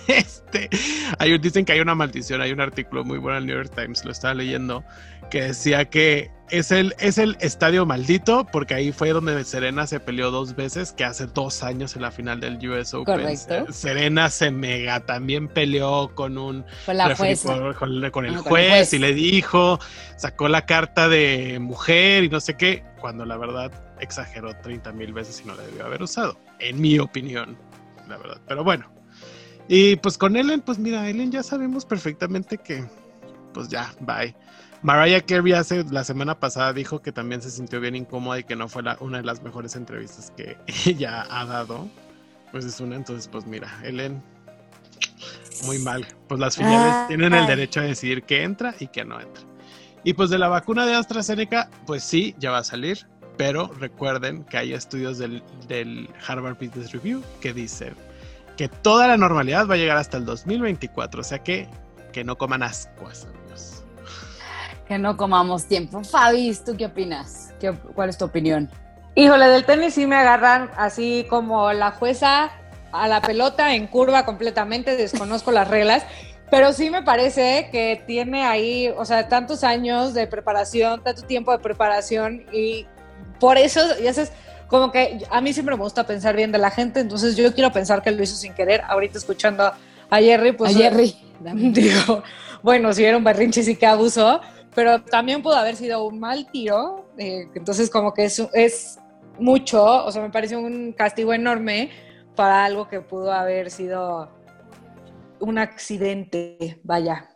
Este, 0.09 0.69
hay, 1.17 1.37
dicen 1.37 1.65
que 1.65 1.73
hay 1.73 1.79
una 1.79 1.95
maldición. 1.95 2.41
Hay 2.41 2.51
un 2.51 2.61
artículo 2.61 3.03
muy 3.03 3.17
bueno 3.17 3.37
en 3.37 3.43
el 3.43 3.47
New 3.47 3.55
York 3.57 3.73
Times, 3.75 4.03
lo 4.05 4.11
estaba 4.11 4.33
leyendo, 4.33 4.83
que 5.29 5.43
decía 5.43 5.85
que 5.85 6.31
es 6.49 6.71
el, 6.71 6.95
es 6.99 7.17
el 7.17 7.37
estadio 7.39 7.85
maldito, 7.85 8.45
porque 8.51 8.73
ahí 8.73 8.91
fue 8.91 9.09
donde 9.11 9.43
Serena 9.43 9.85
se 9.87 9.99
peleó 9.99 10.31
dos 10.31 10.55
veces, 10.55 10.91
que 10.91 11.03
hace 11.03 11.27
dos 11.27 11.63
años 11.63 11.95
en 11.95 12.01
la 12.01 12.11
final 12.11 12.39
del 12.39 12.57
US 12.69 12.93
Open. 12.93 13.37
Serena 13.71 14.29
se 14.29 14.51
mega 14.51 14.99
también 15.01 15.47
peleó 15.47 16.11
con 16.15 16.37
un 16.37 16.65
con, 18.11 18.25
el 18.25 18.37
juez 18.37 18.93
y 18.93 18.99
le 18.99 19.13
dijo, 19.13 19.79
sacó 20.17 20.47
la 20.47 20.65
carta 20.65 21.07
de 21.07 21.59
mujer 21.59 22.23
y 22.23 22.29
no 22.29 22.39
sé 22.39 22.55
qué, 22.55 22.83
cuando 22.99 23.25
la 23.25 23.37
verdad 23.37 23.71
exageró 23.99 24.55
30 24.55 24.91
mil 24.93 25.13
veces 25.13 25.41
y 25.43 25.47
no 25.47 25.55
la 25.55 25.63
debió 25.63 25.85
haber 25.85 26.01
usado, 26.01 26.37
en 26.59 26.81
mi 26.81 26.99
opinión, 26.99 27.57
la 28.07 28.17
verdad. 28.17 28.41
Pero 28.47 28.63
bueno. 28.63 28.98
Y 29.71 29.97
pues 29.97 30.17
con 30.17 30.35
Ellen, 30.35 30.61
pues 30.61 30.79
mira, 30.79 31.07
Ellen 31.07 31.31
ya 31.31 31.43
sabemos 31.43 31.85
perfectamente 31.85 32.57
que, 32.57 32.83
pues 33.53 33.69
ya, 33.69 33.93
bye. 33.99 34.35
Mariah 34.81 35.21
Carey 35.21 35.53
hace 35.53 35.83
la 35.83 36.03
semana 36.03 36.39
pasada 36.39 36.73
dijo 36.73 37.03
que 37.03 37.11
también 37.11 37.39
se 37.43 37.51
sintió 37.51 37.79
bien 37.79 37.95
incómoda 37.95 38.39
y 38.39 38.43
que 38.45 38.55
no 38.55 38.67
fue 38.67 38.81
una 38.99 39.17
de 39.17 39.23
las 39.23 39.43
mejores 39.43 39.75
entrevistas 39.75 40.33
que 40.35 40.57
ella 40.87 41.27
ha 41.29 41.45
dado. 41.45 41.87
Pues 42.51 42.65
es 42.65 42.79
una, 42.79 42.95
entonces 42.95 43.27
pues 43.27 43.45
mira, 43.45 43.69
Ellen, 43.83 44.23
muy 45.65 45.77
mal. 45.77 46.03
Pues 46.27 46.39
las 46.39 46.57
filiales 46.57 47.07
tienen 47.07 47.35
el 47.35 47.45
derecho 47.45 47.81
a 47.81 47.83
decidir 47.83 48.23
que 48.23 48.41
entra 48.41 48.73
y 48.79 48.87
que 48.87 49.05
no 49.05 49.21
entra. 49.21 49.43
Y 50.03 50.13
pues 50.13 50.31
de 50.31 50.39
la 50.39 50.47
vacuna 50.47 50.87
de 50.87 50.95
AstraZeneca, 50.95 51.69
pues 51.85 52.03
sí, 52.03 52.33
ya 52.39 52.49
va 52.49 52.59
a 52.59 52.63
salir, 52.63 53.05
pero 53.37 53.67
recuerden 53.67 54.45
que 54.45 54.57
hay 54.57 54.73
estudios 54.73 55.19
del, 55.19 55.43
del 55.67 56.09
Harvard 56.27 56.57
Business 56.57 56.91
Review 56.91 57.21
que 57.39 57.53
dicen 57.53 57.93
que 58.59 58.67
toda 58.67 59.07
la 59.07 59.15
normalidad 59.15 59.69
va 59.69 59.75
a 59.75 59.77
llegar 59.77 59.95
hasta 59.95 60.17
el 60.17 60.25
2024, 60.25 61.21
o 61.21 61.23
sea 61.23 61.39
que, 61.39 61.69
que 62.11 62.25
no 62.25 62.37
coman 62.37 62.61
ascuas, 62.61 63.25
amigos. 63.25 63.85
Que 64.85 64.97
no 64.97 65.15
comamos 65.15 65.65
tiempo. 65.65 66.03
Fabi, 66.03 66.53
¿tú 66.65 66.75
qué 66.75 66.87
opinas? 66.87 67.53
¿Qué, 67.61 67.71
¿Cuál 67.71 68.09
es 68.09 68.17
tu 68.17 68.25
opinión? 68.25 68.69
Híjole, 69.15 69.47
del 69.47 69.63
tenis 69.63 69.93
sí 69.93 70.05
me 70.05 70.17
agarran 70.17 70.69
así 70.75 71.25
como 71.29 71.71
la 71.71 71.91
jueza 71.91 72.51
a 72.91 73.07
la 73.07 73.21
pelota 73.21 73.73
en 73.75 73.87
curva 73.87 74.25
completamente, 74.25 74.97
desconozco 74.97 75.51
las 75.51 75.69
reglas, 75.69 76.03
pero 76.51 76.73
sí 76.73 76.89
me 76.89 77.01
parece 77.01 77.69
que 77.71 78.03
tiene 78.05 78.45
ahí, 78.45 78.93
o 78.97 79.05
sea, 79.05 79.29
tantos 79.29 79.63
años 79.63 80.13
de 80.13 80.27
preparación, 80.27 81.01
tanto 81.01 81.21
tiempo 81.21 81.53
de 81.53 81.59
preparación 81.59 82.43
y 82.51 82.85
por 83.39 83.57
eso, 83.57 83.79
ya 84.03 84.13
sabes, 84.13 84.33
como 84.69 84.91
que 84.91 85.25
a 85.29 85.41
mí 85.41 85.51
siempre 85.51 85.75
me 85.75 85.81
gusta 85.81 86.05
pensar 86.05 86.35
bien 86.35 86.51
de 86.51 86.59
la 86.59 86.69
gente, 86.69 86.99
entonces 86.99 87.35
yo 87.35 87.53
quiero 87.53 87.71
pensar 87.71 88.01
que 88.01 88.11
lo 88.11 88.21
hizo 88.21 88.35
sin 88.35 88.53
querer. 88.53 88.81
Ahorita 88.87 89.17
escuchando 89.17 89.71
a 90.09 90.17
Jerry, 90.17 90.51
pues. 90.51 90.75
A 90.75 90.77
Jerry. 90.77 91.15
Digo, 91.39 92.23
bueno, 92.61 92.93
si 92.93 93.03
era 93.03 93.17
un 93.17 93.23
berrinche 93.23 93.63
sí 93.63 93.75
que 93.75 93.87
abusó, 93.87 94.41
pero 94.75 95.01
también 95.01 95.41
pudo 95.41 95.55
haber 95.55 95.75
sido 95.75 96.05
un 96.05 96.19
mal 96.19 96.47
tiro, 96.51 97.09
eh, 97.17 97.47
entonces 97.55 97.89
como 97.89 98.13
que 98.13 98.25
es, 98.25 98.39
es 98.53 98.99
mucho, 99.39 100.05
o 100.05 100.11
sea, 100.11 100.21
me 100.21 100.29
parece 100.29 100.55
un 100.55 100.93
castigo 100.93 101.33
enorme 101.33 101.89
para 102.35 102.63
algo 102.63 102.87
que 102.87 103.01
pudo 103.01 103.33
haber 103.33 103.71
sido 103.71 104.29
un 105.39 105.57
accidente, 105.57 106.79
vaya. 106.83 107.29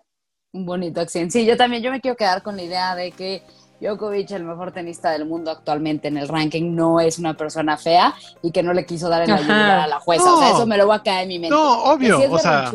Un 0.51 0.65
bonito 0.65 1.01
accidente. 1.01 1.39
Sí, 1.39 1.45
yo 1.45 1.57
también, 1.57 1.81
yo 1.81 1.89
me 1.89 1.99
quiero 1.99 2.15
quedar 2.15 2.43
con 2.43 2.55
la 2.55 2.63
idea 2.63 2.95
de 2.95 3.11
que 3.11 3.43
Djokovic, 3.83 4.31
el 4.31 4.43
mejor 4.43 4.71
tenista 4.71 5.11
del 5.11 5.25
mundo 5.25 5.51
actualmente 5.51 6.07
en 6.07 6.17
el 6.17 6.27
ranking, 6.27 6.73
no 6.73 6.99
es 6.99 7.19
una 7.19 7.35
persona 7.35 7.77
fea 7.77 8.13
y 8.41 8.51
que 8.51 8.63
no 8.63 8.73
le 8.73 8.85
quiso 8.85 9.09
dar 9.09 9.23
en 9.23 9.29
la 9.29 9.35
ayuda 9.35 9.83
a 9.83 9.87
la 9.87 9.99
jueza. 9.99 10.33
o 10.33 10.39
sea, 10.39 10.51
eso 10.51 10.65
me 10.65 10.77
lo 10.77 10.87
voy 10.87 10.95
a 10.95 10.99
caer 10.99 11.23
en 11.23 11.27
mi 11.27 11.39
mente. 11.39 11.55
No, 11.55 11.83
obvio. 11.83 12.17
Si 12.17 12.23
es 12.23 12.31
o 12.31 12.39
sea, 12.39 12.71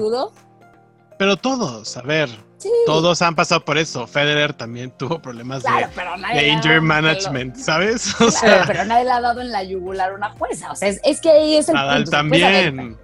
pero 1.19 1.37
todos, 1.37 1.97
a 1.97 2.03
ver, 2.03 2.31
sí. 2.59 2.71
todos 2.87 3.23
han 3.23 3.35
pasado 3.35 3.65
por 3.65 3.77
eso. 3.77 4.07
Federer 4.07 4.53
también 4.53 4.93
tuvo 4.97 5.21
problemas 5.21 5.65
claro, 5.65 5.89
de, 6.33 6.41
de 6.41 6.49
injury 6.49 6.81
management, 6.81 7.57
¿sabes? 7.57 8.15
O 8.21 8.29
claro, 8.29 8.31
sea, 8.31 8.65
pero 8.67 8.85
nadie 8.85 9.05
le 9.05 9.11
ha 9.11 9.21
dado 9.21 9.41
en 9.41 9.51
la 9.51 9.65
yugular 9.65 10.13
a 10.13 10.15
una 10.15 10.31
jueza. 10.31 10.71
O 10.71 10.77
sea, 10.77 10.89
es, 10.89 11.01
es 11.03 11.21
que 11.21 11.31
ahí 11.31 11.57
es 11.57 11.69
el 11.69 11.75
Nadal 11.75 12.05
punto. 12.05 12.11
también. 12.13 12.97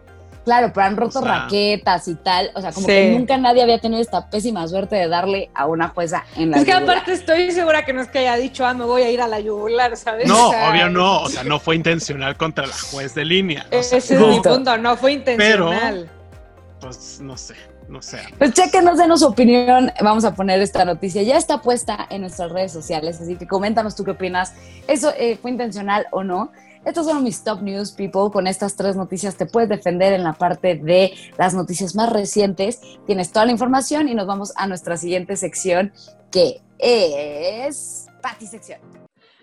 Claro, 0.44 0.72
pero 0.74 0.86
han 0.86 0.96
roto 0.96 1.20
o 1.20 1.22
sea, 1.22 1.44
raquetas 1.44 2.06
y 2.08 2.14
tal. 2.16 2.50
O 2.54 2.60
sea, 2.60 2.72
como 2.72 2.86
sí. 2.86 2.92
que 2.92 3.10
nunca 3.12 3.36
nadie 3.38 3.62
había 3.62 3.78
tenido 3.78 4.02
esta 4.02 4.28
pésima 4.28 4.68
suerte 4.68 4.96
de 4.96 5.08
darle 5.08 5.50
a 5.54 5.66
una 5.66 5.88
jueza 5.88 6.24
en 6.36 6.50
la 6.50 6.58
Es 6.58 6.64
que 6.64 6.72
yugular. 6.72 6.96
aparte 6.96 7.12
estoy 7.12 7.50
segura 7.52 7.84
que 7.84 7.92
no 7.92 8.02
es 8.02 8.08
que 8.08 8.18
haya 8.20 8.36
dicho, 8.36 8.66
ah, 8.66 8.74
me 8.74 8.84
voy 8.84 9.02
a 9.02 9.10
ir 9.10 9.20
a 9.22 9.28
la 9.28 9.40
yugular, 9.40 9.96
¿sabes? 9.96 10.28
No, 10.28 10.48
o 10.48 10.50
sea, 10.50 10.70
obvio 10.70 10.90
no. 10.90 11.22
O 11.22 11.28
sea, 11.28 11.44
no 11.44 11.58
fue 11.58 11.76
intencional 11.76 12.36
contra 12.36 12.66
la 12.66 12.74
juez 12.74 13.14
de 13.14 13.24
línea. 13.24 13.66
O 13.72 13.76
ese 13.76 13.96
es 13.96 14.10
mi 14.10 14.40
punto, 14.40 14.76
no 14.76 14.96
fue 14.96 15.12
intencional. 15.14 16.10
Pero, 16.10 16.80
pues, 16.80 17.20
no 17.20 17.36
sé. 17.36 17.54
No 17.88 18.00
sé. 18.00 18.18
Pues 18.38 18.54
chequenos, 18.54 18.98
denos 18.98 19.20
su 19.20 19.26
opinión. 19.26 19.92
Vamos 20.02 20.24
a 20.24 20.34
poner 20.34 20.60
esta 20.60 20.84
noticia. 20.84 21.22
Ya 21.22 21.36
está 21.36 21.60
puesta 21.60 22.06
en 22.08 22.22
nuestras 22.22 22.50
redes 22.50 22.72
sociales, 22.72 23.20
así 23.20 23.36
que 23.36 23.46
coméntanos 23.46 23.94
tú 23.94 24.04
qué 24.04 24.12
opinas. 24.12 24.54
¿Eso 24.88 25.12
eh, 25.18 25.38
fue 25.40 25.50
intencional 25.50 26.06
o 26.10 26.24
no? 26.24 26.50
Estos 26.84 27.06
son 27.06 27.24
mis 27.24 27.42
top 27.42 27.62
news, 27.62 27.92
people. 27.92 28.30
Con 28.32 28.46
estas 28.46 28.76
tres 28.76 28.94
noticias 28.94 29.36
te 29.36 29.46
puedes 29.46 29.68
defender 29.68 30.12
en 30.12 30.22
la 30.22 30.34
parte 30.34 30.74
de 30.74 31.14
las 31.38 31.54
noticias 31.54 31.94
más 31.94 32.12
recientes. 32.12 32.80
Tienes 33.06 33.32
toda 33.32 33.46
la 33.46 33.52
información 33.52 34.08
y 34.08 34.14
nos 34.14 34.26
vamos 34.26 34.52
a 34.56 34.66
nuestra 34.66 34.96
siguiente 34.96 35.36
sección, 35.36 35.92
que 36.30 36.60
es 36.78 38.06
Pati 38.20 38.46
Sección. 38.46 38.80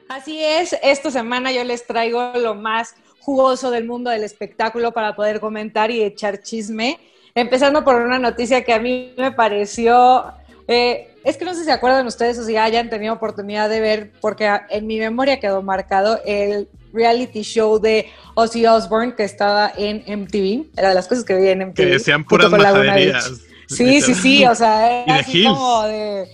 Así 0.08 0.44
es, 0.44 0.76
esta 0.84 1.10
semana 1.10 1.52
yo 1.52 1.64
les 1.64 1.88
traigo 1.88 2.34
lo 2.36 2.54
más 2.54 2.94
jugoso 3.22 3.72
del 3.72 3.88
mundo 3.88 4.10
del 4.10 4.24
espectáculo 4.24 4.92
para 4.92 5.16
poder 5.16 5.40
comentar 5.40 5.90
y 5.90 6.04
echar 6.04 6.42
chisme. 6.42 7.00
Empezando 7.34 7.84
por 7.84 7.96
una 7.96 8.20
noticia 8.20 8.64
que 8.64 8.74
a 8.74 8.80
mí 8.80 9.14
me 9.18 9.32
pareció 9.32 10.34
eh, 10.68 11.16
es 11.24 11.38
que 11.38 11.46
no 11.46 11.54
sé 11.54 11.60
si 11.60 11.66
se 11.66 11.72
acuerdan 11.72 12.08
ustedes 12.08 12.38
o 12.40 12.44
si 12.44 12.58
hayan 12.58 12.90
tenido 12.90 13.14
oportunidad 13.14 13.70
de 13.70 13.80
ver, 13.80 14.12
porque 14.22 14.50
en 14.70 14.88
mi 14.88 15.00
memoria 15.00 15.40
quedó 15.40 15.62
marcado 15.62 16.20
el 16.26 16.70
reality 16.94 17.42
show 17.42 17.80
de 17.80 18.08
Ozzy 18.36 18.66
Osbourne 18.66 19.16
que 19.16 19.24
estaba 19.24 19.72
en 19.78 20.04
MTV. 20.08 20.72
Era 20.78 20.90
de 20.90 20.96
las 20.96 21.08
cosas 21.08 21.24
que 21.24 21.36
vi 21.36 21.48
en 21.50 21.60
MTV. 21.70 21.74
Que 21.76 21.86
decían 21.86 22.24
puras 22.26 22.50
majaderías. 22.50 23.32
Sí, 23.68 24.02
sí, 24.02 24.14
sí, 24.14 24.46
o 24.46 24.54
sea, 24.56 25.04
era 25.04 25.16
así 25.16 25.40
Hills. 25.40 25.48
como 25.50 25.84
de... 25.84 26.28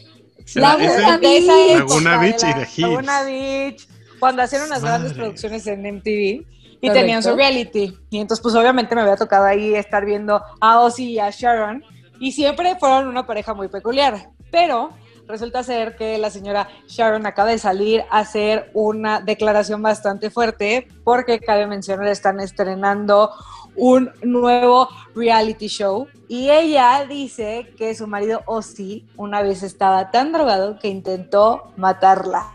Laguna 0.56 1.18
de 1.18 1.38
esa 1.38 1.56
Beach. 1.56 1.78
Laguna 1.80 2.18
Beach 2.20 2.44
y 2.44 2.46
la- 2.48 2.54
de 2.54 2.62
Hills. 2.64 2.78
Laguna 2.80 3.24
Beach, 3.24 3.88
cuando 4.20 4.42
hacían 4.42 4.64
unas 4.64 4.82
grandes 4.82 5.14
producciones 5.14 5.68
en 5.68 5.82
MTV. 5.86 6.10
Y 6.10 6.46
Correcto. 6.82 7.00
tenían 7.02 7.24
su 7.24 7.36
reality. 7.36 7.98
Y 8.12 8.20
entonces, 8.20 8.42
pues 8.42 8.54
obviamente 8.56 8.94
me 8.96 9.02
había 9.02 9.16
tocado 9.16 9.46
ahí 9.46 9.74
estar 9.76 10.06
viendo 10.06 10.42
a 10.62 10.80
Ozzy 10.82 11.12
y 11.14 11.20
a 11.20 11.30
Sharon. 11.32 11.84
Y 12.20 12.32
siempre 12.32 12.76
fueron 12.80 13.08
una 13.08 13.26
pareja 13.26 13.54
muy 13.56 13.68
peculiar. 13.68 14.30
Pero 14.52 14.92
resulta 15.28 15.64
ser 15.64 15.96
que 15.96 16.18
la 16.18 16.30
señora 16.30 16.68
Sharon 16.88 17.26
acaba 17.26 17.50
de 17.50 17.60
salir 17.60 18.04
a 18.10 18.20
hacer 18.20 18.72
una 18.74 19.22
declaración 19.22 19.82
bastante 19.82 20.30
fuerte 20.30 20.88
porque 21.04 21.40
cabe 21.40 21.68
mencionar 21.68 22.08
están 22.08 22.40
estrenando 22.40 23.32
un 23.76 24.12
nuevo 24.24 24.90
reality 25.16 25.68
show 25.68 26.08
y 26.28 26.50
ella 26.50 27.06
dice 27.08 27.74
que 27.78 27.94
su 27.94 28.08
marido 28.08 28.42
Ozzy 28.46 29.06
una 29.16 29.42
vez 29.42 29.64
estaba 29.64 30.12
tan 30.12 30.32
drogado 30.32 30.80
que 30.80 30.88
intentó 30.88 31.72
matarla 31.78 32.52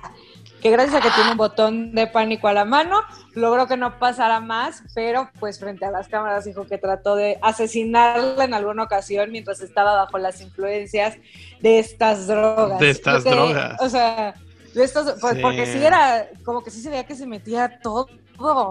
que 0.62 0.71
gracias 0.71 0.95
a 0.95 1.00
que 1.00 1.11
tiene 1.11 1.33
un 1.33 1.37
botón 1.37 1.92
de 1.95 2.07
pánico 2.07 2.47
a 2.49 2.52
la 2.52 2.64
mano, 2.64 3.00
logró 3.35 3.66
que 3.66 3.76
no 3.76 3.99
pasara 3.99 4.40
más, 4.40 4.83
pero 4.95 5.28
pues 5.40 5.59
frente 5.59 5.85
a 5.85 5.90
las 5.90 6.09
cámaras 6.09 6.45
dijo 6.45 6.66
que 6.66 6.78
trató 6.78 7.16
de 7.16 7.38
asesinarla 7.42 8.45
en 8.45 8.54
alguna 8.54 8.85
ocasión 8.85 9.31
mientras 9.33 9.61
estaba 9.61 9.97
bajo 9.97 10.19
las 10.19 10.40
influencias 10.40 11.16
de 11.61 11.78
estas 11.81 12.26
drogas. 12.28 12.78
De 12.78 12.90
estas 12.90 13.23
Porque, 13.25 13.31
drogas. 13.31 13.81
O 13.81 13.88
sea, 13.88 14.35
de 14.75 14.85
estos, 14.85 15.19
pues, 15.21 15.35
Sí. 15.35 15.42
porque 15.42 15.66
sí 15.66 15.85
era, 15.85 16.28
como 16.45 16.62
que 16.62 16.71
sí 16.71 16.81
se 16.81 16.90
veía 16.90 17.04
que 17.04 17.16
se 17.16 17.26
metía 17.26 17.81
todo, 17.83 18.09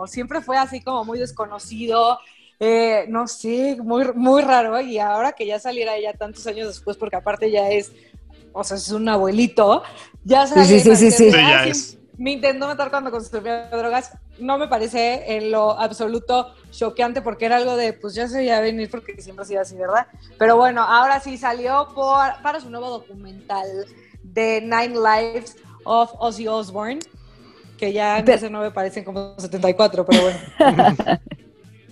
siempre 0.07 0.41
fue 0.41 0.57
así 0.57 0.81
como 0.81 1.03
muy 1.05 1.19
desconocido. 1.19 2.19
eh, 2.63 3.05
no 3.09 3.27
sé, 3.27 3.75
muy, 3.83 4.13
muy 4.13 4.43
raro. 4.43 4.79
Y 4.81 4.99
ahora 4.99 5.31
que 5.31 5.47
ya 5.47 5.57
saliera 5.57 5.95
ella 5.95 6.13
tantos 6.13 6.45
años 6.45 6.67
después, 6.67 6.95
porque 6.95 7.15
aparte 7.15 7.49
ya 7.49 7.67
es, 7.71 7.91
o 8.53 8.63
sea, 8.63 8.77
es 8.77 8.91
un 8.91 9.07
abuelito, 9.09 9.83
ya 10.23 10.47
sale 10.47 10.65
sí, 10.65 10.79
sí, 10.79 10.95
sí, 10.95 11.11
sí. 11.11 11.31
Sí, 11.31 11.37
ya 11.37 11.65
es. 11.65 11.97
me 12.17 12.31
intentó 12.31 12.67
matar 12.67 12.89
cuando 12.89 13.11
consumía 13.11 13.69
drogas. 13.69 14.11
No 14.39 14.57
me 14.57 14.67
parece 14.67 15.35
en 15.35 15.51
lo 15.51 15.79
absoluto 15.79 16.53
choqueante 16.71 17.21
porque 17.21 17.45
era 17.45 17.57
algo 17.57 17.75
de, 17.75 17.93
pues 17.93 18.15
ya 18.15 18.27
se 18.27 18.37
veía 18.37 18.59
venir 18.59 18.89
porque 18.89 19.21
siempre 19.21 19.43
ha 19.43 19.45
sido 19.45 19.61
así, 19.61 19.75
¿verdad? 19.75 20.07
Pero 20.37 20.57
bueno, 20.57 20.81
ahora 20.81 21.19
sí 21.19 21.37
salió 21.37 21.89
por, 21.93 22.41
para 22.41 22.59
su 22.59 22.69
nuevo 22.69 22.89
documental 22.89 23.67
de 24.23 24.61
Nine 24.61 24.95
Lives 24.95 25.57
of 25.83 26.11
Ozzy 26.17 26.47
Osbourne, 26.47 26.99
que 27.77 27.93
ya 27.93 28.19
en 28.19 28.29
ese 28.29 28.49
no 28.49 28.61
me 28.61 28.71
parecen 28.71 29.03
como 29.03 29.35
74, 29.37 30.05
pero 30.05 30.21
bueno. 30.21 30.39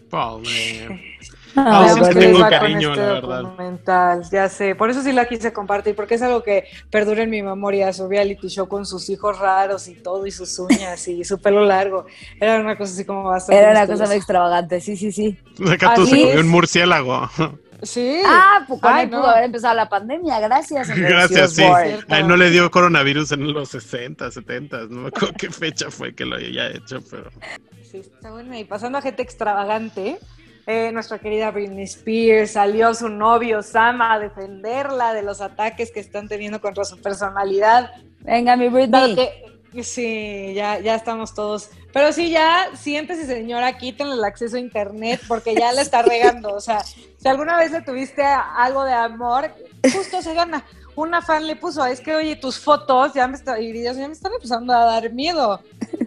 Pobre. 0.10 1.20
Ah, 1.56 1.82
Ozzy 1.86 2.00
bueno. 2.00 2.20
es 2.20 2.26
tengo 2.26 2.40
cariño, 2.50 2.90
este 2.92 3.02
la 3.02 3.14
verdad. 3.14 3.42
documental, 3.42 4.24
ya 4.32 4.50
sé. 4.50 4.76
Por 4.76 4.90
eso 4.90 5.02
sí 5.02 5.12
la 5.12 5.26
quise 5.26 5.52
compartir, 5.52 5.96
porque 5.96 6.16
es 6.16 6.22
algo 6.22 6.44
que 6.44 6.66
perdura 6.90 7.24
en 7.24 7.30
mi 7.30 7.42
memoria, 7.42 7.92
su 7.94 8.08
reality 8.08 8.48
show 8.48 8.68
con 8.68 8.86
sus 8.86 9.10
hijos 9.10 9.40
raros 9.40 9.88
y 9.88 9.96
todo, 9.96 10.26
y 10.26 10.32
sus 10.32 10.58
uñas 10.60 11.08
y 11.08 11.24
su 11.24 11.40
pelo 11.40 11.66
largo. 11.66 12.06
Era 12.40 12.60
una 12.60 12.78
cosa 12.78 12.94
así 12.94 13.06
como 13.06 13.24
bastante. 13.24 13.62
Era 13.62 13.72
una 13.72 13.88
cosa 13.88 14.06
muy 14.06 14.16
extravagante, 14.16 14.80
sí, 14.82 14.96
sí, 14.96 15.12
sí. 15.12 15.38
Acá 15.72 15.94
tú 15.96 16.04
Así 16.04 16.12
se 16.12 16.22
comió 16.28 16.40
un 16.42 16.48
murciélago. 16.50 17.30
Sí. 17.82 18.22
Ah, 18.26 18.66
pues 18.68 18.82
con 18.82 18.94
Ay, 18.94 19.06
él 19.06 19.12
no. 19.12 19.20
pudo 19.20 19.30
haber 19.30 19.46
empezado 19.46 19.74
la 19.76 19.88
pandemia, 19.88 20.40
gracias. 20.42 20.90
Gracias, 20.96 21.54
sí. 21.54 21.64
A 21.64 22.20
él 22.20 22.28
no 22.28 22.36
le 22.36 22.50
dio 22.50 22.70
coronavirus 22.70 23.32
en 23.32 23.54
los 23.54 23.70
60, 23.70 24.32
70. 24.32 24.78
No 24.90 25.02
me 25.04 25.08
acuerdo 25.08 25.34
qué 25.38 25.50
fecha 25.50 25.90
fue 25.90 26.14
que 26.14 26.26
lo 26.26 26.36
había 26.36 26.68
hecho, 26.72 27.00
pero. 27.10 27.30
Sí, 27.90 28.00
está 28.00 28.32
bueno. 28.32 28.58
Y 28.58 28.66
pasando 28.66 28.98
a 28.98 29.02
gente 29.02 29.22
extravagante, 29.22 30.20
eh, 30.70 30.92
nuestra 30.92 31.18
querida 31.18 31.50
Britney 31.50 31.86
Spears 31.86 32.52
salió 32.52 32.94
su 32.94 33.10
novio 33.10 33.64
Sam 33.64 34.04
a 34.04 34.20
defenderla 34.20 35.16
de 35.16 35.24
los 35.24 35.42
ataques 35.42 35.92
que 35.92 36.00
están 36.00 36.28
teniendo 36.28 36.62
contra 36.62 36.86
su 36.86 37.02
personalidad. 37.02 37.90
Venga, 38.20 38.56
mi 38.56 38.68
Britney. 38.68 39.16
que, 39.16 39.84
sí, 39.84 40.54
ya, 40.54 40.80
ya 40.80 40.94
estamos 40.94 41.34
todos. 41.34 41.72
Pero 41.92 42.14
sí, 42.14 42.30
ya 42.30 42.68
siéntese, 42.76 43.26
señora, 43.26 43.80
quítenle 43.80 44.14
el 44.14 44.24
acceso 44.24 44.58
a 44.58 44.60
internet 44.60 45.20
porque 45.28 45.56
ya 45.56 45.72
la 45.72 45.82
está 45.82 46.04
regando. 46.04 46.54
O 46.54 46.62
sea, 46.62 46.82
si 46.84 47.28
alguna 47.28 47.58
vez 47.58 47.72
le 47.72 47.82
tuviste 47.82 48.22
algo 48.22 48.84
de 48.84 48.94
amor, 48.94 49.52
justo 49.92 50.22
se 50.22 50.36
gana. 50.36 50.64
Una 51.00 51.22
fan 51.22 51.48
le 51.48 51.56
puso, 51.56 51.86
es 51.86 52.02
que 52.02 52.14
oye, 52.14 52.36
tus 52.36 52.60
fotos 52.60 53.14
ya 53.14 53.26
me, 53.26 53.36
está, 53.38 53.58
y 53.58 53.82
ya 53.82 53.94
me 53.94 54.12
están 54.12 54.34
empezando 54.34 54.74
a 54.74 54.84
dar 54.84 55.14
miedo. 55.14 55.62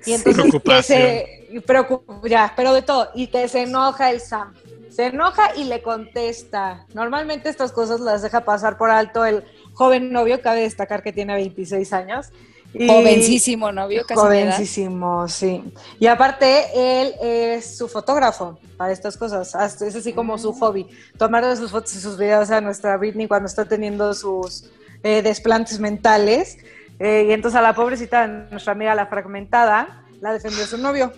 Y 0.04 0.12
entonces 0.12 0.52
que 0.62 0.82
se 0.82 1.62
preocup- 1.66 2.28
ya, 2.28 2.52
pero 2.54 2.74
de 2.74 2.82
todo. 2.82 3.08
Y 3.14 3.28
que 3.28 3.48
se 3.48 3.62
enoja 3.62 4.10
el 4.10 4.20
Sam. 4.20 4.52
Se 4.90 5.06
enoja 5.06 5.56
y 5.56 5.64
le 5.64 5.80
contesta. 5.80 6.84
Normalmente 6.92 7.48
estas 7.48 7.72
cosas 7.72 8.00
las 8.00 8.20
deja 8.20 8.42
pasar 8.42 8.76
por 8.76 8.90
alto 8.90 9.24
el 9.24 9.44
joven 9.72 10.12
novio, 10.12 10.42
cabe 10.42 10.60
destacar 10.60 11.02
que 11.02 11.14
tiene 11.14 11.32
26 11.36 11.90
años. 11.94 12.26
Y 12.74 12.86
jovencísimo 12.86 13.72
novio, 13.72 14.02
casi 14.06 14.20
Jovencísimo, 14.20 15.28
sí. 15.28 15.62
Y 15.98 16.06
aparte, 16.06 16.66
él 16.74 17.14
es 17.22 17.78
su 17.78 17.88
fotógrafo 17.88 18.58
para 18.76 18.92
estas 18.92 19.16
cosas. 19.16 19.54
Es 19.80 19.96
así 19.96 20.12
como 20.12 20.36
su 20.36 20.52
hobby. 20.52 20.86
Tomar 21.16 21.56
sus 21.56 21.70
fotos 21.70 21.94
y 21.96 22.00
sus 22.00 22.18
videos 22.18 22.50
a 22.50 22.60
nuestra 22.60 22.96
Britney 22.98 23.26
cuando 23.28 23.46
está 23.46 23.64
teniendo 23.66 24.12
sus 24.14 24.70
eh, 25.02 25.22
desplantes 25.22 25.80
mentales. 25.80 26.58
Eh, 26.98 27.26
y 27.28 27.32
entonces 27.32 27.58
a 27.58 27.62
la 27.62 27.74
pobrecita, 27.74 28.26
nuestra 28.26 28.72
amiga 28.72 28.94
la 28.94 29.06
fragmentada, 29.06 30.04
la 30.20 30.32
defendió 30.32 30.66
su 30.66 30.78
novio. 30.78 31.12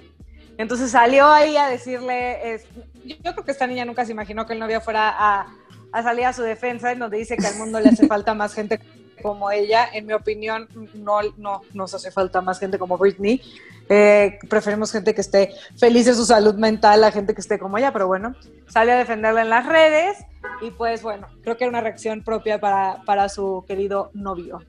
Entonces 0.57 0.91
salió 0.91 1.31
ahí 1.31 1.57
a 1.57 1.69
decirle, 1.69 2.61
yo 3.05 3.33
creo 3.33 3.45
que 3.45 3.51
esta 3.51 3.67
niña 3.67 3.85
nunca 3.85 4.05
se 4.05 4.13
imaginó 4.13 4.47
que 4.47 4.53
el 4.53 4.61
novio 4.61 4.81
fuera 4.81 5.11
a, 5.11 5.47
a 5.93 6.03
salir 6.03 6.27
a 6.27 6.33
su 6.33 6.43
defensa, 6.43 6.93
en 6.93 7.01
donde 7.01 7.19
dice 7.19 7.37
que 7.37 7.47
al 7.47 7.57
mundo 7.57 7.81
le 7.81 7.89
hace 7.89 8.07
falta 8.09 8.35
más 8.35 8.55
gente 8.55 8.81
como 9.25 9.51
ella. 9.51 9.89
En 9.91 10.05
mi 10.05 10.13
opinión, 10.13 10.69
no, 10.93 11.21
no 11.39 11.63
nos 11.73 11.95
hace 11.95 12.11
falta 12.11 12.43
más 12.43 12.61
gente 12.61 12.79
como 12.79 12.99
Britney. 12.99 13.41
Eh, 13.89 14.39
preferimos 14.51 14.93
gente 14.93 15.15
que 15.15 15.23
esté 15.23 15.55
feliz 15.79 16.05
de 16.05 16.15
su 16.15 16.27
salud 16.27 16.55
mental 16.57 17.03
a 17.05 17.11
gente 17.11 17.35
que 17.35 17.41
esté 17.41 17.59
como 17.59 17.79
ella, 17.79 17.91
pero 17.91 18.07
bueno, 18.07 18.35
sale 18.69 18.93
a 18.93 18.99
defenderla 18.99 19.41
en 19.43 19.49
las 19.51 19.65
redes 19.67 20.19
y 20.61 20.71
pues 20.71 21.03
bueno, 21.03 21.27
creo 21.43 21.57
que 21.57 21.65
era 21.65 21.71
una 21.71 21.81
reacción 21.81 22.23
propia 22.23 22.61
para, 22.61 23.03
para 23.07 23.31
su 23.31 23.65
querido 23.67 24.11
novio. 24.13 24.63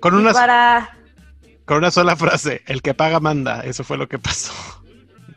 Con 0.00 0.14
una, 0.14 0.32
para... 0.32 0.98
con 1.64 1.78
una 1.78 1.90
sola 1.90 2.14
frase, 2.14 2.60
el 2.66 2.82
que 2.82 2.92
paga 2.92 3.20
manda, 3.20 3.62
eso 3.62 3.84
fue 3.84 3.96
lo 3.96 4.06
que 4.06 4.18
pasó. 4.18 4.52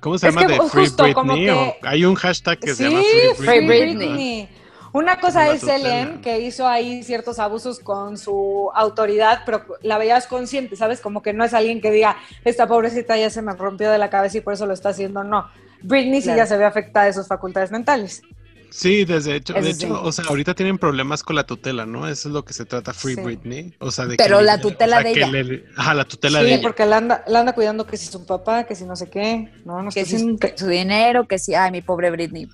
¿Cómo 0.02 0.18
se 0.18 0.28
llama? 0.28 0.46
¿De 0.46 0.60
Free 0.70 0.90
Britney? 0.90 1.74
hay 1.84 2.06
un 2.06 2.16
hashtag 2.16 2.60
que 2.60 2.76
se 2.76 2.84
llama 2.84 3.02
Free 3.38 3.66
Britney. 3.66 4.50
Una 4.96 5.20
cosa 5.20 5.52
es 5.52 5.62
Ellen, 5.64 6.22
que 6.22 6.40
hizo 6.40 6.66
ahí 6.66 7.04
ciertos 7.04 7.38
abusos 7.38 7.82
con 7.82 8.18
su 8.18 8.72
autoridad, 8.74 9.42
pero 9.46 9.66
la 9.82 9.98
veías 9.98 10.26
consciente, 10.26 10.78
¿sabes? 10.78 11.02
Como 11.02 11.22
que 11.22 11.34
no 11.34 11.44
es 11.44 11.54
alguien 11.54 11.82
que 11.82 11.92
diga, 11.92 12.16
esta 12.46 12.66
pobrecita 12.66 13.18
ya 13.18 13.30
se 13.30 13.42
me 13.42 13.54
rompió 13.56 13.92
de 13.92 13.98
la 13.98 14.10
cabeza 14.10 14.38
y 14.38 14.42
por 14.42 14.54
eso 14.54 14.66
lo 14.66 14.74
está 14.74 14.90
haciendo. 14.90 15.26
No. 15.26 15.50
Britney 15.82 16.22
sí 16.22 16.30
ya 16.34 16.46
se 16.46 16.56
ve 16.56 16.64
afectada 16.64 17.08
de 17.08 17.14
sus 17.14 17.28
facultades 17.28 17.72
mentales. 17.72 18.22
Sí, 18.70 19.04
desde 19.04 19.36
hecho, 19.36 19.54
de 19.54 19.70
hecho, 19.70 20.02
o 20.02 20.12
sea, 20.14 20.26
ahorita 20.30 20.54
tienen 20.54 20.78
problemas 20.78 21.24
con 21.24 21.36
la 21.36 21.46
tutela, 21.46 21.86
¿no? 21.86 22.08
Eso 22.08 22.30
es 22.30 22.34
lo 22.34 22.46
que 22.46 22.54
se 22.54 22.64
trata 22.66 22.94
Free 22.94 23.16
Britney. 23.16 23.74
O 23.80 23.92
sea, 23.92 24.06
de 24.06 24.16
Pero 24.16 24.42
la 24.42 24.60
tutela 24.60 25.02
de 25.02 25.12
ella. 25.12 25.30
ajá, 25.76 25.94
la 25.94 26.06
tutela 26.06 26.40
de 26.40 26.48
ella. 26.48 26.58
Sí, 26.58 26.62
porque 26.64 26.86
la 26.86 26.98
anda, 26.98 27.24
la 27.28 27.42
anda 27.42 27.54
cuidando 27.54 27.86
que 27.86 27.98
si 27.98 28.08
su 28.08 28.26
papá, 28.26 28.64
que 28.64 28.76
si 28.76 28.86
no 28.86 28.96
sé 28.96 29.10
qué, 29.10 29.52
no, 29.66 29.82
no 29.82 29.92
que 29.92 30.06
si 30.06 30.38
su 30.56 30.68
dinero, 30.68 31.28
que 31.28 31.38
si, 31.38 31.54
ay, 31.54 31.72
mi 31.72 31.82
pobre 31.82 32.12
Britney. 32.12 32.48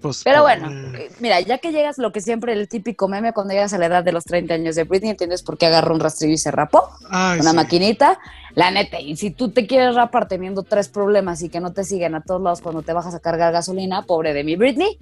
Pues, 0.00 0.22
Pero 0.24 0.42
bueno, 0.42 0.70
eh, 0.96 1.10
mira, 1.20 1.40
ya 1.40 1.58
que 1.58 1.72
llegas, 1.72 1.98
lo 1.98 2.10
que 2.10 2.20
siempre 2.20 2.54
el 2.54 2.68
típico 2.68 3.06
meme 3.06 3.32
cuando 3.32 3.52
llegas 3.52 3.72
a 3.74 3.78
la 3.78 3.86
edad 3.86 4.02
de 4.02 4.12
los 4.12 4.24
30 4.24 4.54
años 4.54 4.74
de 4.74 4.84
Britney, 4.84 5.10
¿entiendes 5.10 5.42
por 5.42 5.58
qué 5.58 5.66
agarró 5.66 5.94
un 5.94 6.00
rastrillo 6.00 6.34
y 6.34 6.38
se 6.38 6.50
rapó? 6.50 6.88
una 7.10 7.52
maquinita. 7.52 8.18
La 8.54 8.70
neta, 8.70 9.00
y 9.00 9.16
si 9.16 9.30
tú 9.30 9.50
te 9.50 9.66
quieres 9.66 9.94
rapar 9.94 10.26
teniendo 10.26 10.62
tres 10.62 10.88
problemas 10.88 11.42
y 11.42 11.50
que 11.50 11.60
no 11.60 11.72
te 11.72 11.84
siguen 11.84 12.14
a 12.14 12.22
todos 12.22 12.42
lados 12.42 12.60
cuando 12.60 12.82
te 12.82 12.92
bajas 12.92 13.14
a 13.14 13.20
cargar 13.20 13.52
gasolina, 13.52 14.02
pobre 14.02 14.32
de 14.32 14.42
mi 14.42 14.56
Britney. 14.56 14.98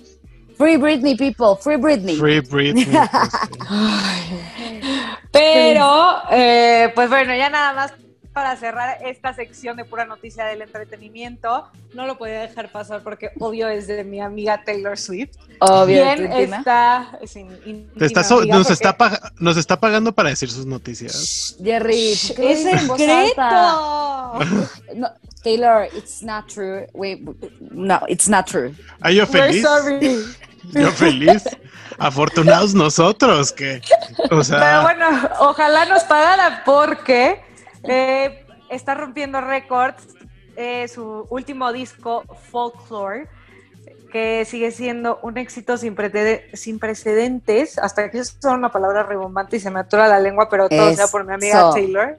Free 0.57 0.77
Britney, 0.77 1.17
people, 1.17 1.57
free 1.61 1.77
Britney. 1.77 2.17
Free 2.17 2.41
Britney. 2.41 2.85
Pues, 2.85 3.09
Pero, 5.33 6.17
eh, 6.33 6.91
pues 6.95 7.09
bueno, 7.09 7.35
ya 7.37 7.49
nada 7.49 7.73
más 7.75 7.93
para 8.39 8.55
cerrar 8.55 8.99
esta 9.05 9.35
sección 9.35 9.77
de 9.77 9.85
pura 9.85 10.05
noticia 10.05 10.45
del 10.45 10.63
entretenimiento, 10.63 11.67
no 11.93 12.07
lo 12.07 12.17
podía 12.19 12.43
dejar 12.43 12.71
pasar 12.71 13.03
porque 13.03 13.33
obvio 13.41 13.69
es 13.69 13.89
de 13.89 14.05
mi 14.05 14.21
amiga 14.21 14.63
Taylor 14.65 14.97
Swift. 14.97 15.35
Obvio. 15.59 16.05
está, 16.05 17.19
nos, 18.47 18.71
está 18.71 18.97
nos 19.41 19.57
está 19.57 19.81
pagando 19.81 20.13
para 20.13 20.29
decir 20.29 20.49
sus 20.53 20.67
noticias. 20.67 21.57
Jerry, 21.61 22.13
es 22.13 22.21
secreto. 22.29 23.35
no, 24.95 25.09
Taylor, 25.43 25.89
it's 25.97 26.23
not 26.23 26.47
true. 26.47 26.87
Wait, 26.95 27.21
no, 27.73 28.03
it's 28.07 28.29
not 28.29 28.47
true. 28.47 28.73
¿Are 29.01 29.13
yo 29.13 29.27
feliz? 29.27 29.67
Yo 30.75 30.93
feliz. 30.93 31.43
Afortunados 31.99 32.73
nosotros 32.73 33.51
que, 33.51 33.81
o 34.31 34.45
sea... 34.45 34.61
Pero 34.61 34.83
bueno, 34.83 35.29
ojalá 35.41 35.87
nos 35.87 36.05
pagara 36.05 36.63
porque 36.65 37.48
eh, 37.85 38.45
está 38.71 38.95
rompiendo 38.95 39.41
récords. 39.41 40.15
Eh, 40.57 40.89
su 40.89 41.25
último 41.31 41.73
disco, 41.73 42.25
Folklore, 42.51 43.29
que 44.11 44.45
sigue 44.45 44.73
siendo 44.73 45.21
un 45.23 45.39
éxito 45.39 45.77
sin, 45.77 45.97
sin 46.55 46.81
precedentes, 46.81 47.79
hasta 47.79 48.11
que 48.11 48.19
eso 48.19 48.35
es 48.37 48.45
una 48.45 48.73
palabra 48.73 49.05
rebombante 49.05 49.59
y 49.59 49.61
se 49.61 49.71
me 49.71 49.79
atora 49.79 50.09
la 50.09 50.19
lengua, 50.19 50.49
pero 50.49 50.69
todo 50.69 50.93
sea 50.95 51.07
por 51.07 51.25
mi 51.25 51.35
amiga 51.35 51.71
Taylor. 51.71 52.19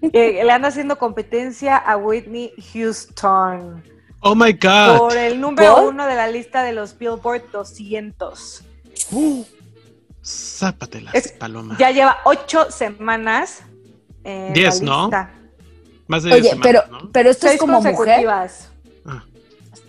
le 0.00 0.50
anda 0.50 0.68
haciendo 0.68 0.96
competencia 0.98 1.76
a 1.76 1.98
Whitney 1.98 2.50
Houston. 2.72 3.82
Oh 4.20 4.34
my 4.34 4.54
God. 4.54 4.96
Por 4.96 5.16
el 5.18 5.38
número 5.38 5.86
uno 5.86 6.06
de 6.06 6.14
la 6.14 6.28
lista 6.28 6.62
de 6.62 6.72
los 6.72 6.96
Billboard 6.96 7.50
200. 7.52 8.64
Uh, 9.10 9.44
las 11.02 11.28
palomas. 11.32 11.76
Ya 11.76 11.90
lleva 11.90 12.16
ocho 12.24 12.70
semanas 12.70 13.64
10, 14.24 14.82
¿no? 14.82 15.10
Más 16.06 16.22
de 16.22 16.40
10 16.40 16.52
Oye, 16.52 16.60
pero, 16.62 16.82
pero 17.12 17.30
esto 17.30 17.46
es 17.48 17.58
como 17.58 17.80
mujer. 17.80 18.26
Ah. 19.06 19.24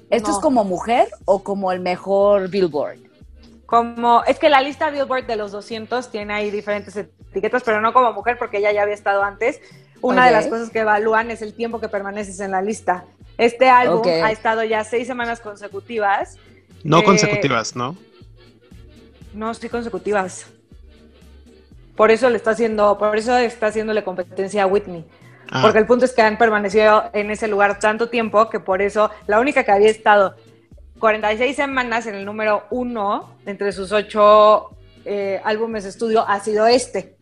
¿Esto 0.09 0.31
es 0.31 0.37
como 0.37 0.63
mujer 0.63 1.07
o 1.25 1.43
como 1.43 1.71
el 1.71 1.79
mejor 1.79 2.49
Billboard? 2.49 2.99
Como, 3.65 4.23
es 4.25 4.37
que 4.37 4.49
la 4.49 4.61
lista 4.61 4.89
Billboard 4.89 5.25
de 5.25 5.35
los 5.35 5.51
200 5.51 6.11
tiene 6.11 6.33
ahí 6.33 6.51
diferentes 6.51 6.95
etiquetas, 6.95 7.63
pero 7.63 7.81
no 7.81 7.93
como 7.93 8.13
mujer 8.13 8.37
porque 8.37 8.57
ella 8.57 8.71
ya 8.71 8.83
había 8.83 8.93
estado 8.93 9.23
antes. 9.23 9.59
Una 10.01 10.27
de 10.27 10.31
las 10.31 10.47
cosas 10.47 10.69
que 10.69 10.79
evalúan 10.79 11.31
es 11.31 11.41
el 11.41 11.53
tiempo 11.53 11.79
que 11.79 11.89
permaneces 11.89 12.39
en 12.39 12.51
la 12.51 12.61
lista. 12.61 13.05
Este 13.37 13.69
álbum 13.69 14.03
ha 14.07 14.31
estado 14.31 14.63
ya 14.63 14.83
seis 14.83 15.07
semanas 15.07 15.39
consecutivas. 15.39 16.37
No 16.83 16.99
eh, 16.99 17.03
consecutivas, 17.03 17.75
¿no? 17.75 17.97
No, 19.33 19.53
sí 19.53 19.67
consecutivas. 19.67 20.45
Por 21.95 22.11
eso 22.11 22.29
le 22.29 22.37
está 22.37 22.51
haciendo, 22.51 22.97
por 22.97 23.15
eso 23.17 23.37
está 23.37 23.67
haciéndole 23.67 24.03
competencia 24.03 24.63
a 24.63 24.67
Whitney. 24.67 25.05
Ah. 25.51 25.61
Porque 25.61 25.79
el 25.79 25.85
punto 25.85 26.05
es 26.05 26.13
que 26.13 26.21
han 26.21 26.37
permanecido 26.37 27.05
en 27.13 27.31
ese 27.31 27.47
lugar 27.47 27.79
tanto 27.79 28.09
tiempo 28.09 28.49
que 28.49 28.59
por 28.59 28.81
eso 28.81 29.11
la 29.27 29.39
única 29.39 29.63
que 29.63 29.71
había 29.71 29.89
estado 29.89 30.35
46 30.99 31.55
semanas 31.55 32.07
en 32.07 32.15
el 32.15 32.25
número 32.25 32.63
uno 32.71 33.37
entre 33.45 33.71
sus 33.71 33.91
ocho 33.91 34.71
eh, 35.03 35.39
álbumes 35.43 35.83
de 35.83 35.89
estudio 35.89 36.25
ha 36.27 36.39
sido 36.39 36.67
este. 36.67 37.15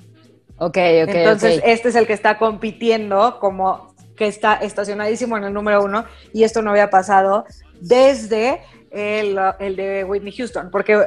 Ok, 0.58 0.78
ok. 0.78 1.10
Entonces, 1.10 1.62
este 1.66 1.90
es 1.90 1.96
el 1.96 2.08
que 2.08 2.14
está 2.14 2.38
compitiendo 2.38 3.40
como 3.40 3.94
que 4.16 4.28
está 4.28 4.56
estacionadísimo 4.56 5.38
en 5.38 5.46
el 5.46 5.54
número 5.54 5.84
uno 5.84 6.06
y 6.34 6.44
esto 6.44 6.62
no 6.62 6.72
había 6.72 6.90
pasado 6.90 7.46
desde 7.82 8.62
el, 8.92 9.38
el 9.60 9.76
de 9.76 10.04
Whitney 10.04 10.32
Houston, 10.32 10.70
porque 10.72 11.04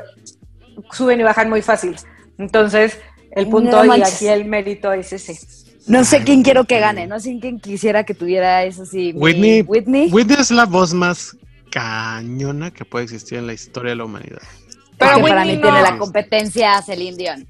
suben 0.90 1.20
y 1.20 1.22
bajan 1.22 1.48
muy 1.48 1.62
fácil. 1.62 1.96
Entonces, 2.36 3.00
el 3.36 3.48
punto 3.48 3.84
y 3.84 4.02
aquí 4.02 4.26
el 4.26 4.46
mérito 4.46 4.92
es 4.92 5.12
ese. 5.12 5.38
No 5.86 6.04
sé 6.04 6.24
quién 6.24 6.42
quiero 6.42 6.64
que 6.64 6.80
gane, 6.80 7.06
no 7.06 7.20
sé 7.20 7.38
quién 7.40 7.60
quisiera 7.60 8.02
que 8.02 8.14
tuviera 8.14 8.64
eso 8.64 8.84
sí. 8.84 9.12
Whitney, 9.14 9.62
Whitney. 9.62 10.10
Whitney 10.10 10.36
es 10.40 10.50
la 10.50 10.64
voz 10.64 10.92
más 10.92 11.36
cañona 11.70 12.72
que 12.72 12.84
puede 12.84 13.04
existir 13.04 13.38
en 13.38 13.46
la 13.46 13.52
historia 13.52 13.90
de 13.90 13.96
la 13.96 14.04
humanidad. 14.04 14.42
Pero 14.98 15.20
para 15.20 15.44
mí 15.44 15.60
tiene 15.60 15.82
la 15.82 15.98
competencia 15.98 16.80
Celine 16.82 17.16
Dion. 17.16 17.46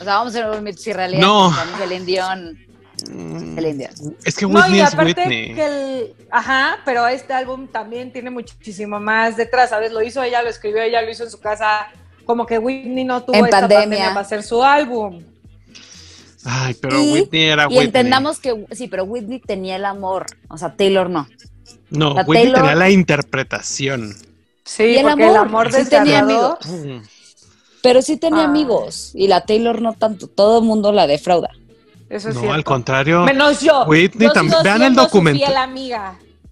O 0.00 0.04
sea, 0.04 0.16
vamos 0.16 0.34
a 0.34 0.38
hacer 0.40 0.50
un 0.50 0.64
mito 0.64 0.82
y 0.84 0.92
realidad. 0.92 1.22
No. 1.22 1.54
Celine 1.78 2.04
Dion. 2.04 2.58
Celine 3.06 3.74
Dion. 3.74 4.16
Es 4.24 4.34
que 4.34 4.44
Whitney 4.44 4.80
es 4.80 4.94
Whitney. 4.94 5.54
Que 5.54 5.66
el, 5.66 6.14
ajá, 6.30 6.78
pero 6.84 7.06
este 7.06 7.32
álbum 7.32 7.68
también 7.68 8.12
tiene 8.12 8.30
muchísimo 8.30 8.98
más 8.98 9.36
detrás, 9.36 9.70
¿sabes? 9.70 9.92
Lo 9.92 10.02
hizo 10.02 10.20
ella, 10.22 10.42
lo 10.42 10.50
escribió 10.50 10.82
ella, 10.82 11.00
lo 11.00 11.10
hizo 11.10 11.22
en 11.22 11.30
su 11.30 11.38
casa 11.38 11.86
como 12.28 12.44
que 12.44 12.58
Whitney 12.58 13.04
no 13.04 13.22
tuvo 13.22 13.42
esta 13.42 13.60
pandemia. 13.60 14.08
para 14.08 14.20
hacer 14.20 14.42
su 14.42 14.62
álbum. 14.62 15.22
Ay, 16.44 16.74
pero 16.74 17.00
Whitney 17.00 17.44
era 17.44 17.66
Whitney. 17.66 17.84
Y 17.84 17.86
entendamos 17.86 18.38
que 18.38 18.66
sí, 18.72 18.86
pero 18.86 19.04
Whitney 19.04 19.40
tenía 19.40 19.76
el 19.76 19.86
amor, 19.86 20.26
o 20.48 20.58
sea, 20.58 20.76
Taylor 20.76 21.08
no. 21.08 21.26
No, 21.88 22.12
Whitney 22.26 22.52
tenía 22.52 22.74
la 22.74 22.90
interpretación. 22.90 24.14
Sí, 24.62 24.96
el 24.96 25.06
porque 25.06 25.22
amor, 25.24 25.36
el 25.36 25.36
amor 25.36 25.72
sí 25.72 25.88
tenía 25.88 26.18
amigos. 26.18 26.58
Pero 27.82 28.02
sí 28.02 28.18
tenía 28.18 28.44
amigos 28.44 29.12
y 29.14 29.26
la 29.28 29.46
Taylor 29.46 29.80
no 29.80 29.94
tanto, 29.94 30.26
todo 30.26 30.58
el 30.58 30.66
mundo 30.66 30.92
la 30.92 31.06
defrauda. 31.06 31.48
Eso 32.10 32.28
es 32.28 32.34
no, 32.34 32.52
al 32.52 32.62
contrario. 32.62 33.24
Menos 33.24 33.62
yo. 33.62 33.86
Whitney 33.86 34.28
también. 34.34 34.58
Vean 34.62 34.82
el 34.82 34.94
documental. 34.94 35.72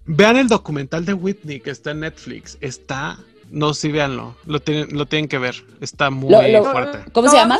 Vean 0.07 0.37
el 0.37 0.47
documental 0.47 1.05
de 1.05 1.13
Whitney 1.13 1.59
que 1.59 1.69
está 1.69 1.91
en 1.91 1.99
Netflix. 1.99 2.57
Está 2.61 3.19
no, 3.49 3.73
sí, 3.73 3.91
véanlo. 3.91 4.35
Lo 4.45 4.59
tienen, 4.59 4.95
lo 4.97 5.05
tienen 5.05 5.27
que 5.27 5.37
ver. 5.37 5.55
Está 5.81 6.09
muy 6.09 6.33
fuerte. 6.63 7.11
¿Cómo 7.11 7.29
se 7.29 7.37
llama? 7.37 7.59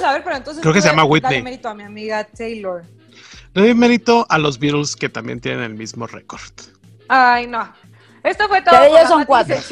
Creo 0.61 0.73
que 0.73 0.81
se 0.81 0.89
llama 0.89 1.05
Whitney. 1.05 1.41
mérito 1.41 1.69
a 1.69 1.73
mi 1.73 1.83
amiga 1.83 2.23
Taylor. 2.25 2.83
Le 3.53 3.61
doy 3.61 3.73
mérito 3.73 4.25
a 4.29 4.37
los 4.37 4.59
Beatles 4.59 4.95
que 4.95 5.09
también 5.09 5.39
tienen 5.39 5.63
el 5.63 5.73
mismo 5.73 6.05
récord. 6.07 6.51
Ay, 7.07 7.47
no. 7.47 7.73
Esto 8.23 8.47
fue 8.47 8.61
todo. 8.61 8.83
ellos 8.83 9.07
son 9.07 9.25
cuatro. 9.25 9.55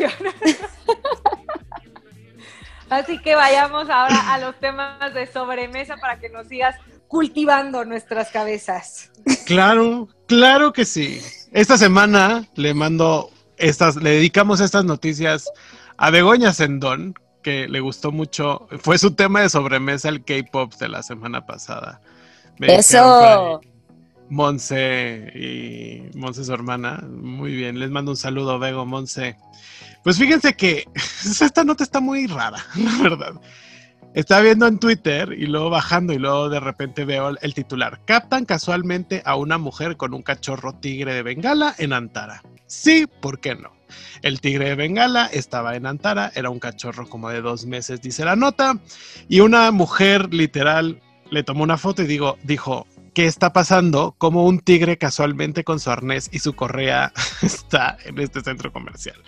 Así 2.90 3.20
que 3.20 3.36
vayamos 3.36 3.90
ahora 3.90 4.34
a 4.34 4.40
los 4.40 4.60
temas 4.60 5.14
de 5.14 5.28
sobremesa 5.28 5.98
para 5.98 6.20
que 6.20 6.30
nos 6.30 6.48
sigas 6.48 6.76
cultivando 7.08 7.84
nuestras 7.84 8.30
cabezas. 8.32 9.12
Claro, 9.46 10.08
claro 10.28 10.72
que 10.72 10.86
sí. 10.86 11.22
Esta 11.52 11.78
semana 11.78 12.46
le 12.56 12.74
mando 12.74 13.32
estas, 13.58 13.96
le 13.98 14.12
dedicamos 14.12 14.62
estas 14.62 14.86
noticias 14.86 15.50
a 15.98 16.10
Begoña 16.10 16.54
Sendón, 16.54 17.16
que 17.42 17.68
le 17.68 17.80
gustó 17.80 18.12
mucho. 18.12 18.68
Fue 18.82 18.98
su 18.98 19.16
tema 19.16 19.42
de 19.42 19.50
sobremesa 19.50 20.10
el 20.10 20.24
K-pop 20.24 20.74
de 20.76 20.90
la 20.90 21.04
semana 21.04 21.46
pasada. 21.46 22.02
Eso. 22.60 23.62
Monse 24.30 25.32
y 25.36 26.18
Monse 26.18 26.44
su 26.44 26.54
hermana. 26.54 27.04
Muy 27.08 27.54
bien, 27.56 27.80
les 27.80 27.90
mando 27.90 28.12
un 28.12 28.18
saludo, 28.18 28.58
Bego, 28.60 28.86
Monse. 28.86 29.38
Pues 30.04 30.18
fíjense 30.18 30.56
que 30.56 30.88
esta 30.96 31.64
nota 31.64 31.84
está 31.84 32.00
muy 32.00 32.28
rara, 32.28 32.66
la 32.76 32.98
verdad. 33.02 33.34
Estaba 34.14 34.42
viendo 34.42 34.66
en 34.66 34.80
Twitter 34.80 35.34
y 35.38 35.46
luego 35.46 35.70
bajando 35.70 36.14
y 36.14 36.18
luego 36.18 36.48
de 36.48 36.62
repente 36.62 37.04
veo 37.04 37.36
el 37.42 37.54
titular. 37.54 38.00
Captan 38.06 38.46
casualmente 38.46 39.22
a 39.26 39.36
una 39.36 39.58
mujer 39.58 39.98
con 39.98 40.14
un 40.14 40.24
cachorro 40.24 40.74
tigre 40.74 41.14
de 41.14 41.22
Bengala 41.22 41.76
en 41.78 41.92
Antara. 41.92 42.42
Sí, 42.66 43.08
¿por 43.20 43.42
qué 43.42 43.56
no? 43.56 43.75
El 44.22 44.42
tigre 44.42 44.70
de 44.70 44.76
Bengala 44.76 45.28
estaba 45.28 45.76
en 45.76 45.86
Antara, 45.86 46.32
era 46.36 46.50
un 46.50 46.60
cachorro 46.60 47.08
como 47.08 47.30
de 47.30 47.42
dos 47.42 47.66
meses, 47.66 48.02
dice 48.02 48.26
la 48.26 48.36
nota, 48.36 48.80
y 49.28 49.40
una 49.40 49.72
mujer 49.72 50.34
literal 50.34 51.02
le 51.30 51.44
tomó 51.44 51.64
una 51.64 51.78
foto 51.78 52.04
y 52.04 52.08
dijo, 52.44 52.88
¿qué 53.14 53.26
está 53.26 53.54
pasando? 53.54 54.14
Como 54.18 54.46
un 54.46 54.60
tigre 54.60 54.98
casualmente 54.98 55.64
con 55.64 55.80
su 55.80 55.90
arnés 55.90 56.30
y 56.32 56.40
su 56.40 56.54
correa 56.54 57.12
está 57.42 57.98
en 58.06 58.20
este 58.20 58.42
centro 58.42 58.72
comercial. 58.72 59.22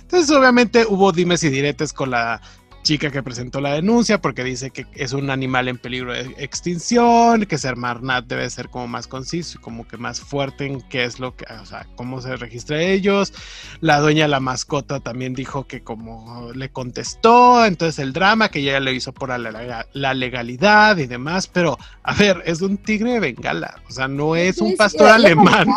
Entonces, 0.00 0.30
obviamente 0.34 0.84
hubo 0.86 1.12
dimes 1.12 1.42
y 1.44 1.50
diretes 1.50 1.92
con 1.92 2.10
la 2.10 2.40
chica 2.82 3.10
que 3.10 3.22
presentó 3.22 3.60
la 3.60 3.74
denuncia 3.74 4.20
porque 4.20 4.44
dice 4.44 4.70
que 4.70 4.86
es 4.94 5.12
un 5.12 5.30
animal 5.30 5.68
en 5.68 5.78
peligro 5.78 6.12
de 6.12 6.34
extinción, 6.38 7.46
que 7.46 7.58
ser 7.58 7.76
Marnat 7.76 8.26
debe 8.26 8.48
ser 8.50 8.68
como 8.68 8.88
más 8.88 9.06
conciso 9.06 9.58
y 9.58 9.62
como 9.62 9.86
que 9.86 9.96
más 9.96 10.20
fuerte 10.20 10.66
en 10.66 10.80
qué 10.82 11.04
es 11.04 11.20
lo 11.20 11.36
que, 11.36 11.44
o 11.52 11.66
sea, 11.66 11.86
cómo 11.96 12.20
se 12.20 12.36
registra 12.36 12.82
ellos. 12.82 13.32
La 13.80 14.00
dueña 14.00 14.24
de 14.24 14.28
la 14.28 14.40
mascota 14.40 15.00
también 15.00 15.34
dijo 15.34 15.66
que 15.66 15.82
como 15.82 16.50
le 16.54 16.70
contestó, 16.70 17.64
entonces 17.64 17.98
el 17.98 18.12
drama 18.12 18.48
que 18.48 18.60
ella 18.60 18.80
le 18.80 18.92
hizo 18.92 19.12
por 19.12 19.28
la, 19.28 19.86
la 19.92 20.14
legalidad 20.14 20.96
y 20.98 21.06
demás, 21.06 21.46
pero 21.46 21.78
a 22.02 22.14
ver, 22.14 22.42
es 22.46 22.60
un 22.62 22.78
tigre 22.78 23.12
de 23.12 23.20
bengala, 23.20 23.80
o 23.88 23.92
sea, 23.92 24.08
no 24.08 24.36
es 24.36 24.58
un 24.58 24.76
pastor 24.76 25.08
alemán. 25.08 25.68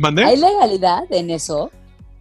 ¿Hay 0.00 0.36
legalidad 0.36 1.04
en 1.10 1.30
eso? 1.30 1.70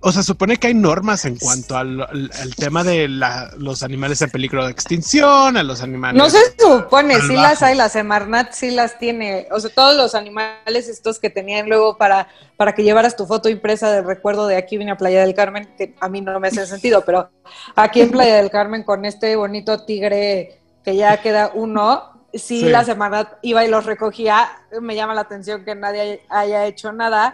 O 0.07 0.11
sea, 0.13 0.23
supone 0.23 0.55
que 0.55 0.67
hay 0.67 0.73
normas 0.73 1.25
en 1.25 1.37
cuanto 1.37 1.75
al, 1.75 2.07
tema 2.55 2.85
de 2.85 3.09
los 3.09 3.83
animales 3.83 4.21
en 4.21 4.29
peligro 4.29 4.63
de 4.63 4.71
extinción, 4.71 5.57
a 5.57 5.63
los 5.63 5.83
animales. 5.83 6.17
No 6.17 6.29
se 6.29 6.39
supone, 6.57 7.19
sí 7.19 7.33
las 7.33 7.61
hay, 7.61 7.75
la 7.75 7.89
Semarnat 7.89 8.53
sí 8.53 8.71
las 8.71 8.97
tiene. 8.99 9.49
O 9.51 9.59
sea, 9.59 9.69
todos 9.69 9.97
los 9.97 10.15
animales 10.15 10.87
estos 10.87 11.19
que 11.19 11.29
tenían 11.29 11.67
luego 11.67 11.97
para, 11.97 12.29
para 12.55 12.73
que 12.73 12.83
llevaras 12.83 13.17
tu 13.17 13.25
foto 13.25 13.49
impresa 13.49 13.91
de 13.91 14.01
recuerdo 14.01 14.47
de 14.47 14.55
aquí 14.55 14.77
vine 14.77 14.91
a 14.91 14.97
Playa 14.97 15.19
del 15.19 15.33
Carmen, 15.33 15.67
que 15.77 15.93
a 15.99 16.07
mí 16.07 16.21
no 16.21 16.39
me 16.39 16.47
hace 16.47 16.65
sentido, 16.67 17.03
pero 17.05 17.29
aquí 17.75 17.99
en 17.99 18.11
Playa 18.11 18.37
del 18.37 18.49
Carmen 18.49 18.83
con 18.83 19.03
este 19.03 19.35
bonito 19.35 19.83
tigre 19.83 20.61
que 20.85 20.95
ya 20.95 21.21
queda 21.21 21.51
uno, 21.53 22.29
sí, 22.33 22.61
la 22.61 22.85
Semarnat 22.85 23.39
iba 23.41 23.65
y 23.65 23.67
los 23.67 23.85
recogía. 23.85 24.49
Me 24.79 24.95
llama 24.95 25.13
la 25.13 25.21
atención 25.21 25.65
que 25.65 25.75
nadie 25.75 26.21
haya 26.29 26.65
hecho 26.65 26.93
nada 26.93 27.33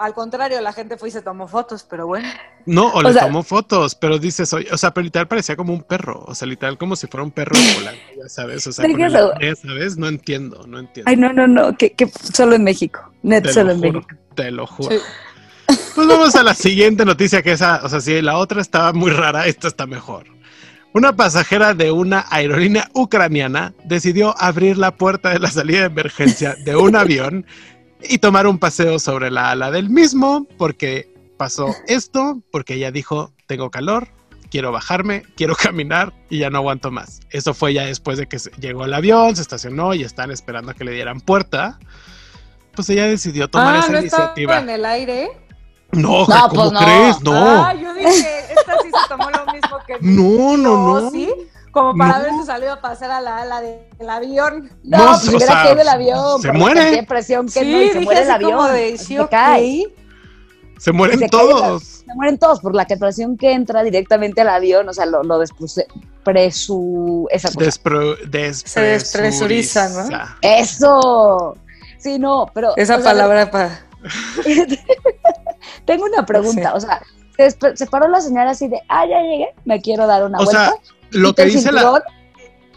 al 0.00 0.14
contrario, 0.14 0.60
la 0.62 0.72
gente 0.72 0.96
fue 0.96 1.10
y 1.10 1.12
se 1.12 1.20
tomó 1.20 1.46
fotos, 1.46 1.86
pero 1.88 2.06
bueno. 2.06 2.26
No, 2.64 2.88
o, 2.88 3.02
le 3.02 3.14
tomó 3.14 3.42
fotos, 3.42 3.94
pero 3.94 4.18
dices, 4.18 4.50
o 4.52 4.78
sea, 4.78 4.94
pero 4.94 5.04
literal 5.04 5.28
parecía 5.28 5.56
como 5.56 5.74
un 5.74 5.82
perro, 5.82 6.24
o 6.26 6.34
sea, 6.34 6.48
literal 6.48 6.78
como 6.78 6.96
si 6.96 7.06
fuera 7.06 7.22
un 7.22 7.30
perro 7.30 7.54
volando, 7.74 8.00
ya 8.16 8.28
sabes, 8.28 8.66
o 8.66 8.72
sea, 8.72 8.90
con 8.90 8.98
el 8.98 9.56
¿sabes? 9.56 9.98
No 9.98 10.08
entiendo, 10.08 10.66
no 10.66 10.78
entiendo. 10.78 11.10
Ay, 11.10 11.16
no, 11.16 11.34
no, 11.34 11.46
no, 11.46 11.76
que, 11.76 11.94
solo 12.32 12.56
en 12.56 12.64
México, 12.64 13.12
net 13.22 13.46
solo 13.50 13.72
en 13.72 13.80
México. 13.80 14.06
Te 14.34 14.50
lo 14.50 14.66
juro. 14.66 14.96
Pues 15.94 16.08
vamos 16.08 16.34
a 16.34 16.42
la 16.42 16.54
siguiente 16.54 17.04
noticia, 17.04 17.42
que 17.42 17.52
esa, 17.52 17.82
o 17.84 17.88
sea, 17.88 18.00
si 18.00 18.22
la 18.22 18.38
otra 18.38 18.62
estaba 18.62 18.94
muy 18.94 19.10
rara, 19.10 19.46
esta 19.46 19.68
está 19.68 19.86
mejor. 19.86 20.24
Una 20.94 21.14
pasajera 21.14 21.74
de 21.74 21.92
una 21.92 22.24
aerolínea 22.30 22.88
ucraniana 22.94 23.74
decidió 23.84 24.34
abrir 24.38 24.78
la 24.78 24.96
puerta 24.96 25.28
de 25.30 25.38
la 25.38 25.50
salida 25.50 25.80
de 25.80 25.86
emergencia 25.86 26.56
de 26.64 26.74
un 26.74 26.96
avión 26.96 27.46
y 28.02 28.18
tomar 28.18 28.46
un 28.46 28.58
paseo 28.58 28.98
sobre 28.98 29.30
la 29.30 29.50
ala 29.50 29.70
del 29.70 29.90
mismo, 29.90 30.46
porque 30.58 31.12
pasó 31.36 31.74
esto, 31.86 32.40
porque 32.50 32.74
ella 32.74 32.90
dijo, 32.90 33.32
tengo 33.46 33.70
calor, 33.70 34.08
quiero 34.50 34.72
bajarme, 34.72 35.22
quiero 35.36 35.54
caminar 35.60 36.12
y 36.28 36.38
ya 36.38 36.50
no 36.50 36.58
aguanto 36.58 36.90
más. 36.90 37.20
Eso 37.30 37.54
fue 37.54 37.74
ya 37.74 37.86
después 37.86 38.18
de 38.18 38.26
que 38.26 38.38
llegó 38.58 38.84
el 38.84 38.94
avión, 38.94 39.36
se 39.36 39.42
estacionó 39.42 39.94
y 39.94 40.02
están 40.02 40.30
esperando 40.30 40.72
a 40.72 40.74
que 40.74 40.84
le 40.84 40.92
dieran 40.92 41.20
puerta. 41.20 41.78
Pues 42.74 42.88
ella 42.90 43.06
decidió 43.06 43.48
tomar 43.48 43.76
ah, 43.76 43.78
esa 43.80 43.92
¿no 43.92 43.98
iniciativa. 44.00 44.58
en 44.58 44.70
el 44.70 44.84
aire? 44.84 45.30
No, 45.92 46.24
¿cómo 46.26 46.70
pues 46.70 46.84
crees? 46.84 47.20
No. 47.22 47.64
Ah, 47.64 47.74
yo 47.74 47.92
dije, 47.94 48.44
esta 48.50 48.76
sí 48.82 48.90
se 48.90 49.08
tomó 49.08 49.28
lo 49.30 49.52
mismo 49.52 49.78
que 49.86 49.96
No, 50.00 50.56
no, 50.56 51.00
no. 51.00 51.10
¿Sí? 51.10 51.28
Como 51.70 51.96
para 51.96 52.16
haberse 52.16 52.44
salido 52.44 52.72
a 52.72 52.80
pasar 52.80 53.10
a 53.10 53.20
la 53.20 53.42
ala 53.42 53.60
del 53.60 54.10
avión. 54.10 54.70
No, 54.82 54.98
no 54.98 55.06
pues 55.06 55.28
hubiera 55.28 55.54
caído 55.54 55.76
del 55.76 55.88
avión. 55.88 56.42
Se 56.42 56.52
muere. 56.52 56.90
Qué 56.92 57.02
presión 57.04 57.46
que 57.48 57.64
no, 57.64 57.82
y 57.82 57.90
se 57.90 58.00
muere 58.00 58.22
el 58.22 58.30
avión. 58.30 58.72
De, 58.72 58.98
se 58.98 59.28
cae. 59.28 59.84
Se 60.78 60.92
mueren 60.92 61.28
todos. 61.28 61.82
se 61.82 62.14
mueren 62.14 62.38
todos 62.38 62.60
por 62.60 62.74
la 62.74 62.86
presión 62.86 63.36
que 63.36 63.52
entra 63.52 63.82
directamente 63.82 64.40
al 64.40 64.48
avión, 64.48 64.88
o 64.88 64.94
sea, 64.94 65.04
lo, 65.04 65.22
lo 65.22 65.38
despresu, 65.38 67.28
esa 67.30 67.52
cosa. 67.52 67.70
se 67.70 68.80
despresuriza, 68.80 69.88
¿no? 69.90 70.08
Eso. 70.40 71.56
Sí, 71.98 72.18
no, 72.18 72.50
pero. 72.54 72.74
Esa 72.76 72.98
palabra 72.98 73.50
para. 73.50 73.86
Tengo 75.84 76.04
una 76.06 76.24
pregunta, 76.24 76.72
o 76.74 76.80
sea, 76.80 77.02
se, 77.36 77.86
paró 77.86 78.08
la 78.08 78.20
señora 78.20 78.50
así 78.50 78.68
de, 78.68 78.80
ah, 78.88 79.04
ya 79.06 79.20
llegué, 79.20 79.48
me 79.64 79.80
quiero 79.80 80.06
dar 80.06 80.24
una 80.24 80.38
vuelta. 80.38 80.74
Lo 81.10 81.34
que 81.34 81.44
dice 81.44 81.72
la 81.72 82.02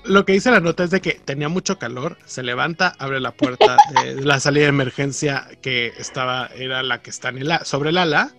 lo 0.06 0.26
que 0.26 0.34
dice 0.34 0.52
la 0.52 0.60
nota 0.60 0.84
es 0.84 0.92
de 0.92 1.02
que 1.02 1.14
tenía 1.14 1.50
mucho 1.50 1.80
calor, 1.80 2.18
se 2.26 2.44
levanta, 2.44 2.94
abre 3.00 3.20
la 3.20 3.32
puerta 3.32 3.78
de 4.04 4.16
la 4.26 4.40
salida 4.40 4.64
de 4.64 4.70
emergencia 4.70 5.48
que 5.62 5.94
estaba, 5.98 6.50
era 6.56 6.84
la 6.84 7.02
que 7.02 7.10
está 7.10 7.30
en 7.30 7.38
el, 7.38 7.52
sobre 7.64 7.92
el 7.92 7.98
ala, 7.98 8.34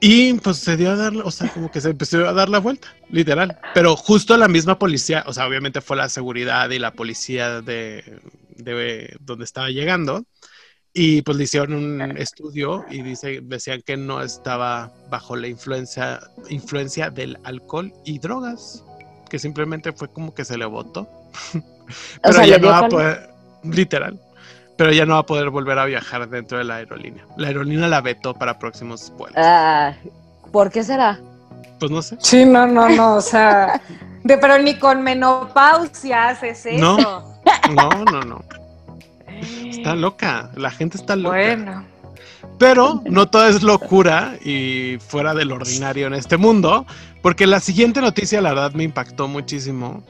y 0.00 0.34
pues 0.34 0.58
se 0.58 0.76
dio 0.76 0.92
a 0.92 0.96
dar, 0.96 1.14
o 1.16 1.30
sea, 1.30 1.48
como 1.52 1.70
que 1.70 1.80
se 1.80 1.90
empezó 1.90 2.26
a 2.26 2.32
dar 2.32 2.48
la 2.48 2.58
vuelta, 2.58 2.88
literal. 3.10 3.58
Pero 3.74 3.96
justo 3.96 4.36
la 4.38 4.48
misma 4.48 4.78
policía, 4.78 5.24
o 5.26 5.34
sea, 5.34 5.46
obviamente 5.46 5.82
fue 5.82 5.96
la 5.96 6.08
seguridad 6.08 6.70
y 6.70 6.78
la 6.78 6.94
policía 6.94 7.60
de, 7.60 8.20
de 8.56 9.14
donde 9.20 9.44
estaba 9.44 9.68
llegando, 9.68 10.24
y 10.92 11.22
pues 11.22 11.36
le 11.36 11.44
hicieron 11.44 11.74
un 11.74 12.18
estudio 12.18 12.84
y 12.90 13.02
dice, 13.02 13.40
decían 13.42 13.80
que 13.84 13.96
no 13.96 14.22
estaba 14.22 14.90
bajo 15.08 15.36
la 15.36 15.46
influencia, 15.46 16.20
influencia 16.48 17.10
del 17.10 17.38
alcohol 17.44 17.92
y 18.04 18.18
drogas, 18.18 18.84
que 19.28 19.38
simplemente 19.38 19.92
fue 19.92 20.08
como 20.08 20.34
que 20.34 20.44
se 20.44 20.58
le 20.58 20.66
votó. 20.66 21.08
pero 22.22 22.44
ya 22.44 22.58
no 22.58 22.68
va 22.68 22.78
a 22.78 22.88
poder, 22.88 23.30
literal, 23.62 24.20
pero 24.76 24.92
ya 24.92 25.06
no 25.06 25.14
va 25.14 25.20
a 25.20 25.26
poder 25.26 25.50
volver 25.50 25.78
a 25.78 25.84
viajar 25.84 26.28
dentro 26.28 26.58
de 26.58 26.64
la 26.64 26.76
aerolínea. 26.76 27.24
La 27.36 27.48
aerolínea 27.48 27.86
la 27.86 28.00
vetó 28.00 28.34
para 28.34 28.58
próximos 28.58 29.12
vuelos. 29.16 29.36
Ah, 29.38 29.94
¿Por 30.50 30.72
qué 30.72 30.82
será? 30.82 31.20
Pues 31.78 31.92
no 31.92 32.02
sé. 32.02 32.16
Sí, 32.18 32.44
no, 32.44 32.66
no, 32.66 32.88
no, 32.88 33.14
o 33.14 33.20
sea, 33.20 33.80
de, 34.24 34.38
pero 34.38 34.58
ni 34.58 34.76
con 34.76 35.02
menopausia 35.02 36.30
haces 36.30 36.66
eso. 36.66 36.98
No, 36.98 37.40
no, 37.74 38.04
no, 38.04 38.22
no. 38.22 38.44
Está 39.70 39.94
loca, 39.94 40.50
la 40.56 40.70
gente 40.70 40.96
está 40.96 41.16
loca. 41.16 41.36
Bueno. 41.36 41.84
Pero 42.58 43.02
no 43.08 43.28
todo 43.28 43.48
es 43.48 43.62
locura 43.62 44.36
y 44.44 44.98
fuera 45.00 45.34
del 45.34 45.52
ordinario 45.52 46.06
en 46.06 46.14
este 46.14 46.36
mundo, 46.36 46.86
porque 47.22 47.46
la 47.46 47.60
siguiente 47.60 48.00
noticia, 48.00 48.40
la 48.40 48.50
verdad, 48.50 48.72
me 48.72 48.84
impactó 48.84 49.28
muchísimo. 49.28 50.02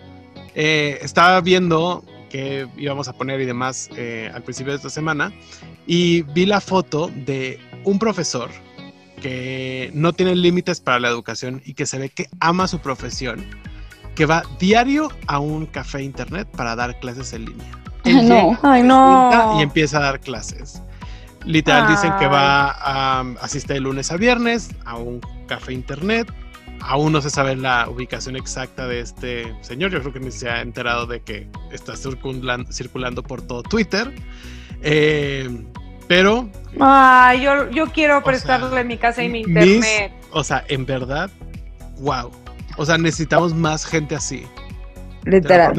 Eh, 0.55 0.99
estaba 1.03 1.41
viendo 1.41 2.05
que 2.29 2.67
íbamos 2.77 3.09
a 3.09 3.13
poner 3.13 3.41
y 3.41 3.45
demás 3.45 3.91
eh, 3.97 4.31
al 4.33 4.43
principio 4.43 4.73
de 4.73 4.77
esta 4.77 4.91
semana 4.91 5.33
y 5.87 6.23
vi 6.23 6.47
la 6.47 6.61
foto 6.61 7.11
de 7.15 7.59
un 7.85 7.99
profesor 7.99 8.51
que 9.21 9.91
no 9.93 10.13
tiene 10.13 10.35
límites 10.35 10.81
para 10.81 10.99
la 10.99 11.09
educación 11.09 11.61
y 11.65 11.75
que 11.75 11.87
se 11.87 11.99
ve 11.99 12.09
que 12.09 12.29
ama 12.41 12.67
su 12.67 12.79
profesión, 12.79 13.45
que 14.15 14.25
va 14.25 14.43
diario 14.59 15.11
a 15.27 15.39
un 15.39 15.67
café 15.67 16.03
internet 16.03 16.49
para 16.57 16.75
dar 16.75 16.99
clases 17.01 17.33
en 17.33 17.45
línea. 17.45 17.80
no. 18.25 18.59
Ay, 18.63 18.83
no. 18.83 19.57
Y 19.59 19.63
empieza 19.63 19.99
a 19.99 20.01
dar 20.03 20.21
clases. 20.21 20.83
Literal 21.45 21.89
dicen 21.89 22.13
que 22.19 22.27
va 22.27 22.71
a 22.71 23.21
asistir 23.41 23.75
de 23.75 23.81
lunes 23.81 24.13
a 24.13 24.17
viernes 24.17 24.71
a 24.85 24.97
un 24.97 25.21
café 25.47 25.73
internet. 25.73 26.31
Aún 26.83 27.13
no 27.13 27.21
se 27.21 27.31
sabe 27.31 27.57
la 27.57 27.89
ubicación 27.89 28.37
exacta 28.37 28.87
de 28.87 29.01
este 29.01 29.55
señor. 29.63 29.91
Yo 29.91 30.01
creo 30.01 30.13
que 30.13 30.21
ni 30.21 30.31
se 30.31 30.49
ha 30.49 30.61
enterado 30.61 31.07
de 31.07 31.21
que 31.21 31.49
está 31.73 31.97
circulando, 31.97 32.71
circulando 32.73 33.23
por 33.23 33.43
todo 33.43 33.63
Twitter. 33.63 34.13
Eh, 34.83 35.49
pero. 36.09 36.51
Ay, 36.79 37.43
yo, 37.43 37.71
yo 37.71 37.87
quiero 37.87 38.23
prestarle 38.23 38.85
mi 38.85 38.99
casa 38.99 39.23
y 39.23 39.29
mi 39.29 39.41
internet. 39.41 40.13
o 40.31 40.45
sea, 40.45 40.65
en 40.69 40.85
verdad, 40.85 41.31
wow. 42.01 42.31
O 42.77 42.85
sea, 42.85 42.99
necesitamos 42.99 43.55
más 43.55 43.85
gente 43.85 44.15
así. 44.15 44.47
Literal. 45.25 45.79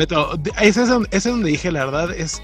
Ese 0.60 0.84
es, 0.84 0.88
donde, 0.88 1.10
ese 1.10 1.30
es 1.30 1.36
donde 1.36 1.50
dije, 1.50 1.72
la 1.72 1.86
verdad, 1.86 2.12
es, 2.12 2.42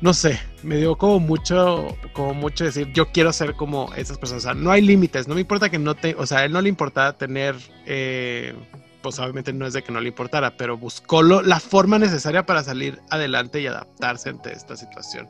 no 0.00 0.14
sé, 0.14 0.40
me 0.62 0.76
dio 0.76 0.96
como 0.96 1.20
mucho, 1.20 1.96
como 2.12 2.34
mucho 2.34 2.64
decir, 2.64 2.92
yo 2.92 3.10
quiero 3.10 3.32
ser 3.32 3.54
como 3.54 3.92
esas 3.94 4.18
personas. 4.18 4.44
O 4.44 4.48
sea, 4.48 4.54
no 4.54 4.70
hay 4.70 4.82
límites, 4.82 5.28
no 5.28 5.34
me 5.34 5.40
importa 5.40 5.70
que 5.70 5.78
no 5.78 5.94
te, 5.94 6.14
o 6.14 6.26
sea, 6.26 6.38
a 6.38 6.44
él 6.44 6.52
no 6.52 6.60
le 6.60 6.68
importaba 6.68 7.16
tener, 7.16 7.56
eh, 7.86 8.54
pues 9.02 9.18
obviamente 9.18 9.52
no 9.52 9.66
es 9.66 9.72
de 9.72 9.82
que 9.82 9.92
no 9.92 10.00
le 10.00 10.08
importara, 10.08 10.56
pero 10.56 10.76
buscó 10.76 11.22
la 11.22 11.60
forma 11.60 11.98
necesaria 11.98 12.44
para 12.44 12.62
salir 12.62 13.00
adelante 13.10 13.60
y 13.60 13.66
adaptarse 13.66 14.30
ante 14.30 14.52
esta 14.52 14.76
situación. 14.76 15.28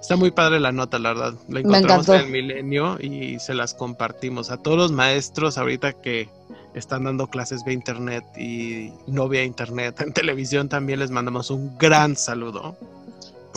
Está 0.00 0.16
muy 0.16 0.30
padre 0.30 0.60
la 0.60 0.72
nota, 0.72 0.98
la 0.98 1.10
verdad. 1.10 1.34
La 1.48 1.60
encontramos 1.60 2.08
en 2.08 2.20
el 2.20 2.28
milenio 2.28 2.98
y 3.00 3.38
se 3.38 3.54
las 3.54 3.74
compartimos 3.74 4.50
a 4.50 4.58
todos 4.58 4.76
los 4.76 4.92
maestros 4.92 5.58
ahorita 5.58 5.94
que 5.94 6.28
están 6.76 7.04
dando 7.04 7.26
clases 7.28 7.64
vía 7.64 7.74
internet 7.74 8.24
y 8.36 8.92
no 9.06 9.28
vía 9.28 9.44
internet. 9.44 10.00
En 10.00 10.12
televisión 10.12 10.68
también 10.68 10.98
les 11.00 11.10
mandamos 11.10 11.50
un 11.50 11.76
gran 11.78 12.16
saludo. 12.16 12.76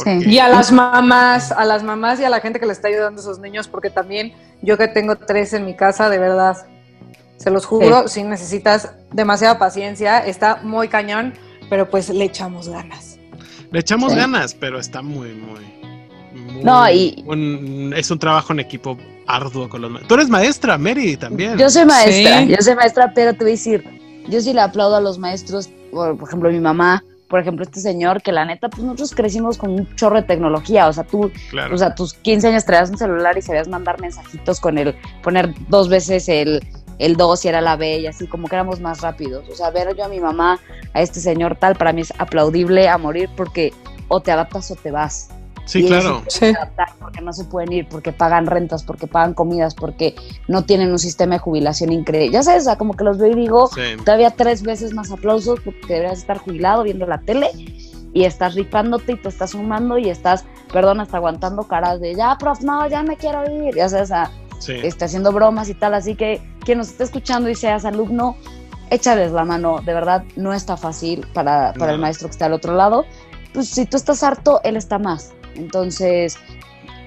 Y 0.05 0.39
a 0.39 0.47
las 0.47 0.71
mamás, 0.71 1.51
a 1.51 1.65
las 1.65 1.83
mamás 1.83 2.21
y 2.21 2.23
a 2.23 2.29
la 2.29 2.39
gente 2.39 2.59
que 2.59 2.65
le 2.65 2.71
está 2.71 2.87
ayudando 2.87 3.19
a 3.19 3.21
esos 3.21 3.39
niños, 3.39 3.67
porque 3.67 3.89
también 3.89 4.33
yo 4.61 4.77
que 4.77 4.87
tengo 4.87 5.17
tres 5.17 5.51
en 5.51 5.65
mi 5.65 5.75
casa, 5.75 6.09
de 6.09 6.17
verdad, 6.17 6.55
se 7.35 7.51
los 7.51 7.65
juro, 7.65 8.07
si 8.07 8.23
necesitas 8.23 8.93
demasiada 9.11 9.59
paciencia, 9.59 10.19
está 10.19 10.61
muy 10.63 10.87
cañón, 10.87 11.33
pero 11.69 11.89
pues 11.89 12.07
le 12.07 12.23
echamos 12.23 12.69
ganas. 12.69 13.19
Le 13.71 13.79
echamos 13.81 14.15
ganas, 14.15 14.53
pero 14.53 14.79
está 14.79 15.01
muy, 15.01 15.33
muy, 15.33 15.79
no, 16.63 16.89
y 16.89 17.23
es 17.95 18.11
un 18.11 18.19
trabajo 18.19 18.53
en 18.53 18.59
equipo 18.59 18.97
arduo 19.29 19.69
con 19.69 19.81
los 19.81 19.91
maestros. 19.91 20.07
Tú 20.07 20.15
eres 20.15 20.29
maestra, 20.29 20.77
Mary, 20.77 21.15
también. 21.15 21.57
Yo 21.57 21.69
soy 21.69 21.85
maestra, 21.85 22.43
yo 22.43 22.57
soy 22.59 22.75
maestra, 22.75 23.11
pero 23.13 23.33
te 23.33 23.39
voy 23.39 23.51
a 23.51 23.51
decir, 23.51 23.83
yo 24.27 24.41
sí 24.41 24.53
le 24.53 24.61
aplaudo 24.61 24.95
a 24.95 25.01
los 25.01 25.17
maestros, 25.19 25.69
por, 25.91 26.17
ejemplo, 26.27 26.51
mi 26.51 26.59
mamá, 26.59 27.03
por 27.27 27.39
ejemplo, 27.39 27.63
este 27.63 27.79
señor, 27.79 28.21
que 28.21 28.31
la 28.31 28.45
neta, 28.45 28.69
pues 28.69 28.83
nosotros 28.83 29.13
crecimos 29.13 29.57
con 29.57 29.71
un 29.71 29.95
chorro 29.95 30.15
de 30.15 30.23
tecnología, 30.23 30.87
o 30.87 30.93
sea, 30.93 31.03
tú, 31.03 31.31
o 31.71 31.77
sea, 31.77 31.93
tus 31.93 32.13
15 32.13 32.47
años 32.47 32.65
traías 32.65 32.89
un 32.89 32.97
celular 32.97 33.37
y 33.37 33.41
sabías 33.41 33.67
mandar 33.67 34.01
mensajitos 34.01 34.59
con 34.59 34.77
el, 34.79 34.95
poner 35.21 35.53
dos 35.69 35.89
veces 35.89 36.27
el, 36.27 36.59
el 36.97 37.15
2 37.15 37.45
y 37.45 37.47
era 37.47 37.61
la 37.61 37.75
B 37.75 37.99
y 37.99 38.07
así, 38.07 38.25
como 38.25 38.47
que 38.47 38.55
éramos 38.55 38.81
más 38.81 39.01
rápidos. 39.01 39.47
O 39.49 39.55
sea, 39.55 39.69
ver 39.69 39.95
yo 39.95 40.05
a 40.05 40.09
mi 40.09 40.19
mamá, 40.19 40.59
a 40.93 41.01
este 41.01 41.19
señor 41.19 41.55
tal, 41.55 41.75
para 41.75 41.93
mí 41.93 42.01
es 42.01 42.13
aplaudible 42.17 42.89
a 42.89 42.97
morir 42.97 43.29
porque 43.37 43.73
o 44.07 44.19
te 44.21 44.31
adaptas 44.31 44.71
o 44.71 44.75
te 44.75 44.89
vas. 44.89 45.29
Sí, 45.69 45.85
claro. 45.85 46.23
Sí. 46.27 46.51
Porque 46.99 47.21
no 47.21 47.31
se 47.31 47.43
pueden 47.43 47.71
ir, 47.71 47.87
porque 47.87 48.11
pagan 48.11 48.47
rentas, 48.47 48.81
porque 48.81 49.05
pagan 49.05 49.35
comidas, 49.35 49.75
porque 49.75 50.15
no 50.47 50.65
tienen 50.65 50.89
un 50.89 50.97
sistema 50.97 51.35
de 51.35 51.39
jubilación 51.39 51.91
increíble. 51.91 52.33
Ya 52.33 52.41
sabes, 52.41 52.63
o 52.63 52.65
sea, 52.65 52.75
como 52.77 52.95
que 52.95 53.03
los 53.03 53.19
veo 53.19 53.31
y 53.31 53.35
digo, 53.35 53.69
todavía 54.03 54.31
tres 54.31 54.63
veces 54.63 54.95
más 54.95 55.11
aplausos 55.11 55.59
porque 55.59 55.85
deberías 55.87 56.17
estar 56.17 56.39
jubilado 56.39 56.81
viendo 56.81 57.05
la 57.05 57.19
tele 57.19 57.51
y 58.13 58.23
estás 58.23 58.55
rifándote 58.55 59.11
y 59.11 59.17
te 59.17 59.29
estás 59.29 59.51
sumando 59.51 59.99
y 59.99 60.09
estás, 60.09 60.43
perdón, 60.73 61.01
hasta 61.01 61.17
aguantando 61.17 61.67
caras 61.67 62.01
de 62.01 62.15
ya, 62.15 62.35
prof, 62.39 62.61
no, 62.61 62.89
ya 62.89 63.03
me 63.03 63.15
quiero 63.15 63.43
ir. 63.63 63.75
Ya 63.75 63.89
sabes, 63.89 64.05
o 64.05 64.07
sea, 64.07 64.31
está 64.83 65.05
haciendo 65.05 65.31
bromas 65.31 65.69
y 65.69 65.75
tal. 65.75 65.93
Así 65.93 66.15
que 66.15 66.41
quien 66.65 66.79
nos 66.79 66.87
esté 66.87 67.03
escuchando 67.03 67.47
y 67.47 67.53
seas 67.53 67.85
alumno, 67.85 68.37
échales 68.89 69.33
la 69.33 69.45
mano. 69.45 69.81
De 69.85 69.93
verdad, 69.93 70.23
no 70.35 70.51
está 70.51 70.77
fácil 70.77 71.27
para, 71.31 71.73
para 71.73 71.91
el 71.91 71.99
maestro 71.99 72.27
que 72.27 72.31
está 72.31 72.47
al 72.47 72.53
otro 72.53 72.73
lado. 72.73 73.05
Pues 73.53 73.69
si 73.69 73.85
tú 73.85 73.97
estás 73.97 74.23
harto, 74.23 74.61
él 74.63 74.75
está 74.75 74.97
más. 74.97 75.35
Entonces, 75.59 76.37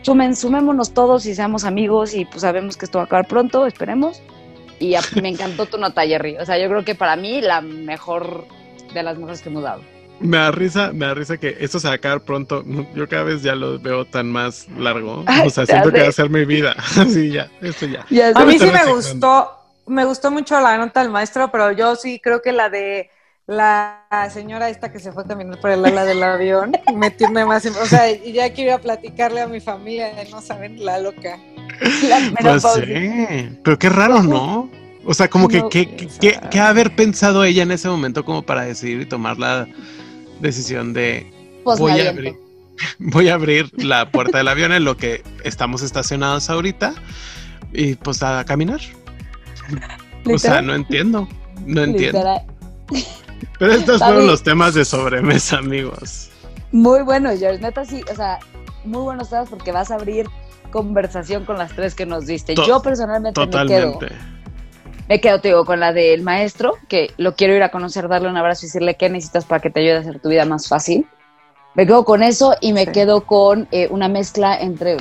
sumen, 0.03 0.37
sumémonos 0.37 0.93
todos 0.93 1.27
y 1.27 1.35
seamos 1.35 1.65
amigos 1.65 2.15
y 2.15 2.25
pues 2.27 2.43
sabemos 2.43 2.77
que 2.77 2.85
esto 2.85 2.99
va 2.99 3.05
a 3.05 3.07
acabar 3.07 3.27
pronto, 3.27 3.67
esperemos. 3.67 4.23
Y 4.79 4.95
me 5.21 5.29
encantó 5.29 5.67
tu 5.67 5.79
nota, 5.79 6.03
Jerry. 6.03 6.37
O 6.39 6.45
sea, 6.45 6.59
yo 6.59 6.69
creo 6.69 6.85
que 6.85 6.95
para 6.95 7.17
mí 7.17 7.41
la 7.41 7.61
mejor 7.61 8.47
de 8.93 9.03
las 9.03 9.17
mejores 9.17 9.41
que 9.41 9.49
hemos 9.49 9.63
dado. 9.63 9.81
Me 10.21 10.37
da 10.37 10.51
risa, 10.51 10.93
me 10.93 11.07
da 11.07 11.15
risa 11.15 11.37
que 11.37 11.57
esto 11.61 11.81
se 11.81 11.87
va 11.87 11.95
a 11.95 11.97
acabar 11.97 12.21
pronto. 12.21 12.65
Yo 12.95 13.09
cada 13.09 13.25
vez 13.25 13.43
ya 13.43 13.55
lo 13.55 13.79
veo 13.79 14.05
tan 14.05 14.31
más 14.31 14.69
largo. 14.77 15.25
o 15.45 15.51
sea, 15.51 15.67
siento 15.67 15.91
que 15.93 16.03
va 16.03 16.09
a 16.09 16.13
ser 16.13 16.31
mi 16.31 16.45
vida. 16.45 16.75
Así 16.99 17.31
ya, 17.31 17.49
esto 17.61 17.87
ya. 17.87 18.05
a 18.35 18.45
mí 18.45 18.59
sí 18.59 18.67
me 18.67 18.93
gustó, 18.93 19.51
me 19.87 20.05
gustó 20.05 20.31
mucho 20.31 20.61
la 20.61 20.77
nota 20.79 21.01
del 21.01 21.11
maestro, 21.11 21.51
pero 21.51 21.73
yo 21.73 21.97
sí 21.97 22.21
creo 22.21 22.43
que 22.43 22.53
la 22.53 22.69
de 22.69 23.11
la 23.47 24.07
señora 24.33 24.69
esta 24.69 24.93
que 24.93 25.01
se 25.01 25.13
fue 25.13 25.25
a 25.25 25.27
caminar 25.27 25.61
por 25.61 25.71
el 25.71 25.85
ala 25.85 26.05
del 26.05 26.23
avión 26.23 26.73
me 26.95 27.11
tiene 27.11 27.45
más, 27.45 27.67
o 27.67 27.87
sea, 27.87 28.11
y 28.11 28.33
ya 28.33 28.53
quiero 28.53 28.81
platicarle 28.81 29.41
a 29.41 29.47
mi 29.47 29.61
familia 29.61 30.15
de 30.15 30.29
no 30.31 30.41
saben 30.41 30.85
la 30.85 30.99
loca. 30.99 31.39
pues 32.41 32.63
sí, 32.63 33.59
pero 33.65 33.79
qué 33.79 33.89
raro, 33.89 34.23
¿no? 34.23 34.71
O 35.05 35.15
sea, 35.15 35.29
como 35.29 35.49
que, 35.49 35.65
¿qué 35.71 36.61
haber 36.61 36.95
pensado 36.95 37.45
ella 37.45 37.65
en 37.65 37.73
ese 37.73 37.89
momento 37.89 38.25
como 38.25 38.43
para 38.43 38.63
decidir 38.63 39.01
y 39.01 39.07
tomar 39.07 39.39
la 39.39 39.67
decisión 40.41 40.93
de 40.93 41.33
pues 41.65 41.79
voy 41.79 42.01
a 42.01 42.11
abrir 42.11 42.37
voy 42.99 43.29
a 43.29 43.35
abrir 43.35 43.71
la 43.85 44.11
puerta 44.11 44.39
del 44.39 44.49
avión 44.49 44.73
en 44.73 44.85
lo 44.85 44.97
que 44.97 45.23
estamos 45.45 45.83
estacionados 45.83 46.51
ahorita 46.51 46.95
y 47.73 47.95
pues 47.95 48.23
a 48.23 48.45
caminar. 48.45 48.81
O 50.25 50.39
sea, 50.39 50.63
no 50.63 50.75
entiendo, 50.75 51.29
no 51.67 51.83
entiendo. 51.83 52.43
Pero 53.59 53.73
estos 53.73 53.99
fueron 53.99 54.27
los 54.27 54.43
temas 54.43 54.75
de 54.75 54.85
sobremesa, 54.85 55.59
amigos. 55.59 56.31
Muy 56.73 57.03
buenos, 57.03 57.39
George. 57.39 57.61
Neta, 57.61 57.85
sí, 57.85 58.03
o 58.11 58.15
sea, 58.15 58.39
muy 58.85 59.03
buenos 59.03 59.31
temas 59.31 59.49
porque 59.49 59.73
vas 59.73 59.91
a 59.91 59.95
abrir 59.95 60.27
conversación 60.71 61.45
con 61.45 61.59
las 61.59 61.73
tres 61.75 61.95
que 61.95 62.07
nos 62.07 62.27
diste. 62.27 62.55
Yo 62.55 62.81
personalmente 62.83 63.41
me 63.47 63.67
quedo. 63.67 63.99
Me 65.09 65.21
quedo, 65.21 65.41
te 65.41 65.49
digo, 65.49 65.65
con 65.65 65.81
la 65.81 65.93
del 65.93 66.23
maestro, 66.23 66.77
que 66.89 67.13
lo 67.19 67.35
quiero 67.35 67.55
ir 67.55 67.63
a 67.63 67.71
conocer, 67.71 68.09
darle 68.09 68.29
un 68.29 68.37
abrazo 68.37 68.65
y 68.65 68.69
decirle 68.69 68.95
qué 68.95 69.11
necesitas 69.11 69.45
para 69.45 69.61
que 69.61 69.69
te 69.69 69.81
ayude 69.81 69.97
a 69.97 69.99
hacer 69.99 70.21
tu 70.21 70.31
vida 70.31 70.45
más 70.45 70.69
fácil. 70.69 71.07
Me 71.75 71.87
quedo 71.87 72.05
con 72.05 72.23
eso 72.23 72.55
y 72.61 72.73
me 72.73 72.87
quedo 72.87 73.23
con 73.23 73.67
eh, 73.73 73.89
una 73.91 74.09
mezcla 74.09 74.59
entre. 74.59 74.97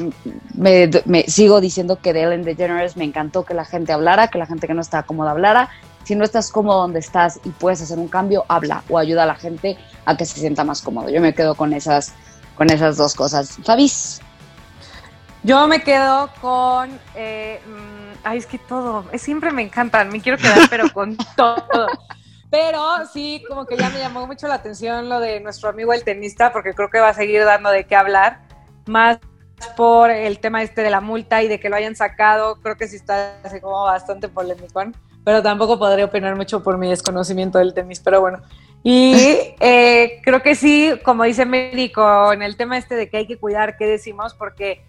Me, 0.56 0.90
sigo 1.28 1.60
diciendo 1.60 2.00
que 2.02 2.14
de 2.14 2.24
Ellen 2.24 2.44
DeGeneres 2.44 2.96
me 2.96 3.04
encantó 3.04 3.44
que 3.44 3.54
la 3.54 3.66
gente 3.66 3.92
hablara, 3.92 4.30
que 4.30 4.38
la 4.38 4.46
gente 4.46 4.68
que 4.68 4.74
no 4.74 4.82
está 4.82 5.04
cómoda 5.04 5.32
hablara, 5.32 5.70
si 6.04 6.16
no 6.16 6.24
estás 6.24 6.52
cómodo 6.52 6.82
donde 6.82 7.00
estás 7.00 7.40
y 7.44 7.50
puedes 7.50 7.82
hacer 7.82 8.00
un 8.00 8.08
cambio, 8.08 8.46
habla 8.48 8.84
o 8.90 8.98
ayuda 8.98 9.24
a 9.24 9.26
la 9.26 9.36
gente 9.36 9.78
a 10.06 10.16
que 10.18 10.26
se 10.26 10.40
sienta 10.40 10.64
más 10.64 10.82
cómodo. 10.82 11.10
Yo 11.10 11.22
me 11.22 11.34
quedo 11.34 11.56
con 11.56 11.74
esas, 11.74 12.14
con 12.56 12.72
esas 12.72 12.98
dos 12.98 13.16
cosas. 13.16 13.58
Fabis. 13.64 14.22
Yo 15.44 15.68
me 15.68 15.82
quedo 15.82 16.30
con, 16.40 17.00
eh, 17.16 17.60
mm, 17.66 18.20
ay, 18.24 18.38
es 18.38 18.46
que 18.46 18.60
todo, 18.60 19.06
siempre 19.16 19.52
me 19.52 19.64
encantan, 19.64 20.10
me 20.10 20.22
quiero 20.22 20.38
quedar, 20.38 20.70
pero 20.70 20.92
con 20.94 21.18
todo. 21.36 21.88
Pero 22.52 23.08
sí, 23.12 23.44
como 23.48 23.66
que 23.66 23.78
ya 23.78 23.90
me 23.90 24.00
llamó 24.00 24.28
mucho 24.28 24.48
la 24.48 24.56
atención 24.56 25.10
lo 25.10 25.20
de 25.20 25.40
nuestro 25.40 25.70
amigo 25.70 25.94
el 25.94 26.04
tenista, 26.04 26.52
porque 26.52 26.74
creo 26.74 26.90
que 26.90 27.00
va 27.00 27.10
a 27.10 27.14
seguir 27.14 27.44
dando 27.46 27.70
de 27.70 27.86
qué 27.86 27.96
hablar, 27.96 28.42
más 28.86 29.20
por 29.78 30.12
el 30.12 30.40
tema 30.40 30.62
este 30.62 30.82
de 30.82 30.90
la 30.90 31.02
multa 31.02 31.42
y 31.42 31.48
de 31.48 31.60
que 31.60 31.70
lo 31.70 31.76
hayan 31.76 31.96
sacado, 31.96 32.56
creo 32.62 32.76
que 32.76 32.88
sí 32.88 32.98
está 32.98 33.40
así 33.44 33.62
como 33.62 33.84
bastante 33.84 34.28
polémico 34.28 34.82
pero 35.24 35.42
tampoco 35.42 35.78
podría 35.78 36.06
opinar 36.06 36.36
mucho 36.36 36.64
por 36.64 36.78
mi 36.78 36.90
desconocimiento 36.90 37.60
del 37.60 37.74
tenis, 37.74 38.00
pero 38.00 38.22
bueno. 38.22 38.40
Y 38.84 39.14
eh, 39.60 40.20
creo 40.24 40.42
que 40.42 40.56
sí, 40.56 40.92
como 41.04 41.24
dice 41.24 41.46
Médico, 41.46 42.34
en 42.34 42.42
el 42.42 42.58
tema 42.58 42.78
este 42.78 42.96
de 42.96 43.10
que 43.10 43.18
hay 43.18 43.28
que 43.28 43.38
cuidar 43.38 43.78
qué 43.78 43.86
decimos, 43.86 44.34
porque 44.34 44.84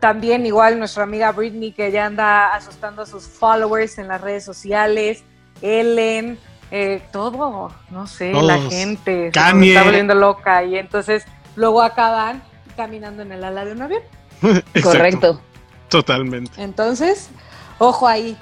también 0.00 0.46
igual 0.46 0.78
nuestra 0.78 1.04
amiga 1.04 1.32
Britney 1.32 1.72
que 1.72 1.90
ya 1.92 2.06
anda 2.06 2.54
asustando 2.54 3.02
a 3.02 3.06
sus 3.06 3.24
followers 3.24 3.98
en 3.98 4.08
las 4.08 4.20
redes 4.20 4.44
sociales, 4.44 5.22
Ellen, 5.62 6.38
eh, 6.70 7.00
todo, 7.12 7.72
no 7.90 8.06
sé, 8.06 8.32
la 8.32 8.58
gente 8.58 9.30
se 9.32 9.68
está 9.68 9.84
volviendo 9.84 10.14
loca 10.14 10.64
y 10.64 10.76
entonces 10.76 11.24
luego 11.54 11.82
acaban 11.82 12.42
caminando 12.76 13.22
en 13.22 13.32
el 13.32 13.44
ala 13.44 13.64
de 13.64 13.72
un 13.72 13.82
avión. 13.82 14.02
Correcto. 14.82 15.40
Totalmente. 15.88 16.50
Entonces, 16.60 17.30
ojo 17.78 18.08
ahí, 18.08 18.36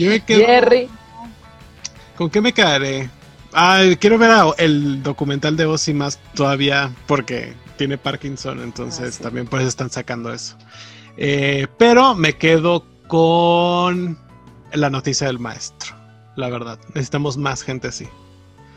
yo 0.00 0.10
me 0.10 0.20
quedo... 0.20 0.46
Jerry. 0.46 0.88
¿Con 2.16 2.30
qué 2.30 2.40
me 2.40 2.52
quedaré? 2.52 3.08
Ah, 3.52 3.82
quiero 3.98 4.18
ver 4.18 4.30
el 4.58 5.02
documental 5.02 5.56
de 5.56 5.66
Ozzy 5.66 5.94
más 5.94 6.18
todavía 6.34 6.92
porque 7.06 7.54
tiene 7.76 7.98
Parkinson, 7.98 8.60
entonces 8.62 9.18
ah, 9.18 9.22
también 9.24 9.46
por 9.46 9.60
eso 9.60 9.68
están 9.68 9.90
sacando 9.90 10.32
eso. 10.32 10.56
Eh, 11.16 11.66
pero 11.78 12.14
me 12.14 12.34
quedo 12.34 12.84
con 13.08 14.18
la 14.72 14.90
noticia 14.90 15.26
del 15.26 15.38
maestro, 15.38 15.96
la 16.36 16.48
verdad. 16.48 16.78
Necesitamos 16.88 17.36
más 17.36 17.62
gente 17.62 17.88
así. 17.88 18.06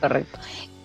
Correcto. 0.02 0.40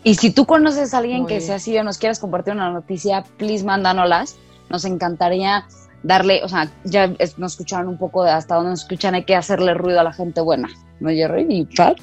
Y 0.05 0.15
si 0.15 0.31
tú 0.31 0.47
conoces 0.47 0.95
a 0.95 0.99
alguien 0.99 1.27
que 1.27 1.41
sea 1.41 1.57
así 1.57 1.77
o 1.77 1.83
nos 1.83 1.99
quieras 1.99 2.19
compartir 2.19 2.55
una 2.55 2.71
noticia, 2.71 3.25
please 3.37 3.65
mándanoslas. 3.65 4.37
Nos 4.71 4.85
encantaría 4.85 5.67
darle, 6.03 6.43
o 6.45 6.49
sea, 6.49 6.71
ya 6.85 7.13
nos 7.37 7.53
escucharon 7.53 7.89
un 7.89 7.99
poco 7.99 8.25
de 8.25 8.31
hasta 8.31 8.55
dónde 8.55 8.71
nos 8.71 8.83
escuchan, 8.83 9.15
hay 9.15 9.25
que 9.25 9.35
hacerle 9.35 9.75
ruido 9.75 10.01
a 10.01 10.05
la 10.05 10.13
gente 10.13 10.41
buena, 10.41 10.69
¿no, 11.01 11.11
Jerry? 11.11 11.47
¿Y 11.49 11.65
Pat? 11.65 11.99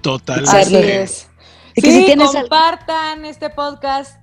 Totalmente. 0.00 0.58
Así 0.58 0.76
es. 0.76 1.28
Sí, 1.76 2.14
compartan 2.16 3.24
este 3.24 3.48
podcast 3.48 4.22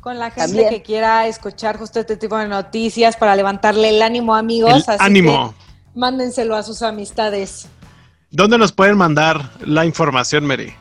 con 0.00 0.18
la 0.18 0.30
gente 0.30 0.68
que 0.68 0.82
quiera 0.82 1.26
escuchar 1.26 1.78
justo 1.78 2.00
este 2.00 2.16
tipo 2.16 2.36
de 2.36 2.48
noticias 2.48 3.16
para 3.16 3.36
levantarle 3.36 3.90
el 3.90 4.02
ánimo, 4.02 4.34
amigos. 4.34 4.88
así 4.88 5.02
ánimo. 5.02 5.54
mándenselo 5.94 6.56
a 6.56 6.62
sus 6.62 6.82
amistades. 6.82 7.68
¿Dónde 8.30 8.58
nos 8.58 8.72
pueden 8.72 8.96
mandar 8.96 9.50
la 9.60 9.86
información, 9.86 10.44
Mary? 10.44 10.74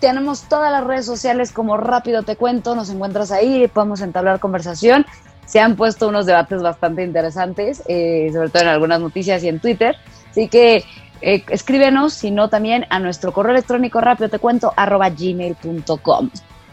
Tenemos 0.00 0.42
todas 0.48 0.70
las 0.70 0.84
redes 0.84 1.06
sociales 1.06 1.52
como 1.52 1.76
Rápido 1.76 2.24
Te 2.24 2.36
Cuento, 2.36 2.74
nos 2.74 2.90
encuentras 2.90 3.30
ahí 3.30 3.64
y 3.64 3.68
podemos 3.68 4.00
entablar 4.00 4.40
conversación. 4.40 5.06
Se 5.46 5.60
han 5.60 5.76
puesto 5.76 6.08
unos 6.08 6.26
debates 6.26 6.60
bastante 6.62 7.02
interesantes, 7.02 7.82
eh, 7.88 8.30
sobre 8.32 8.50
todo 8.50 8.62
en 8.62 8.68
algunas 8.68 9.00
noticias 9.00 9.42
y 9.42 9.48
en 9.48 9.60
Twitter. 9.60 9.96
Así 10.30 10.48
que 10.48 10.84
eh, 11.22 11.44
escríbenos, 11.48 12.12
si 12.12 12.30
no 12.30 12.48
también 12.50 12.84
a 12.90 12.98
nuestro 12.98 13.32
correo 13.32 13.52
electrónico 13.52 14.00
rápido 14.00 14.28
te 14.28 14.38
cuento 14.38 14.72
arroba 14.76 15.08
gmail.com. 15.08 16.30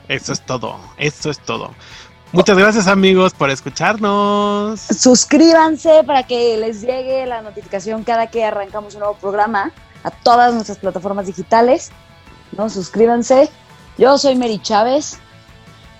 Eso 0.09 0.33
es 0.33 0.41
todo, 0.41 0.77
eso 0.97 1.29
es 1.29 1.39
todo. 1.39 1.71
Muchas 2.33 2.57
gracias 2.57 2.87
amigos 2.87 3.33
por 3.33 3.51
escucharnos. 3.51 4.79
Suscríbanse 4.79 6.03
para 6.03 6.23
que 6.23 6.57
les 6.57 6.81
llegue 6.81 7.27
la 7.27 7.43
notificación 7.43 8.03
cada 8.03 8.27
que 8.27 8.43
arrancamos 8.43 8.95
un 8.95 9.01
nuevo 9.01 9.15
programa 9.15 9.71
a 10.03 10.09
todas 10.09 10.53
nuestras 10.53 10.79
plataformas 10.79 11.27
digitales. 11.27 11.91
¿no? 12.57 12.69
Suscríbanse. 12.69 13.49
Yo 13.97 14.17
soy 14.17 14.35
Mary 14.35 14.59
Chávez. 14.59 15.19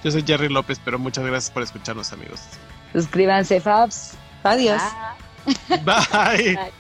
Yo 0.04 0.12
soy 0.12 0.24
Jerry 0.24 0.50
López, 0.50 0.82
pero 0.84 1.00
muchas 1.00 1.26
gracias 1.26 1.52
por 1.52 1.64
escucharnos 1.64 2.12
amigos. 2.12 2.42
Suscríbanse, 2.94 3.60
Fabs. 3.60 4.16
Adiós. 4.44 4.82
Bye. 5.84 6.56
Bye. 6.56 6.74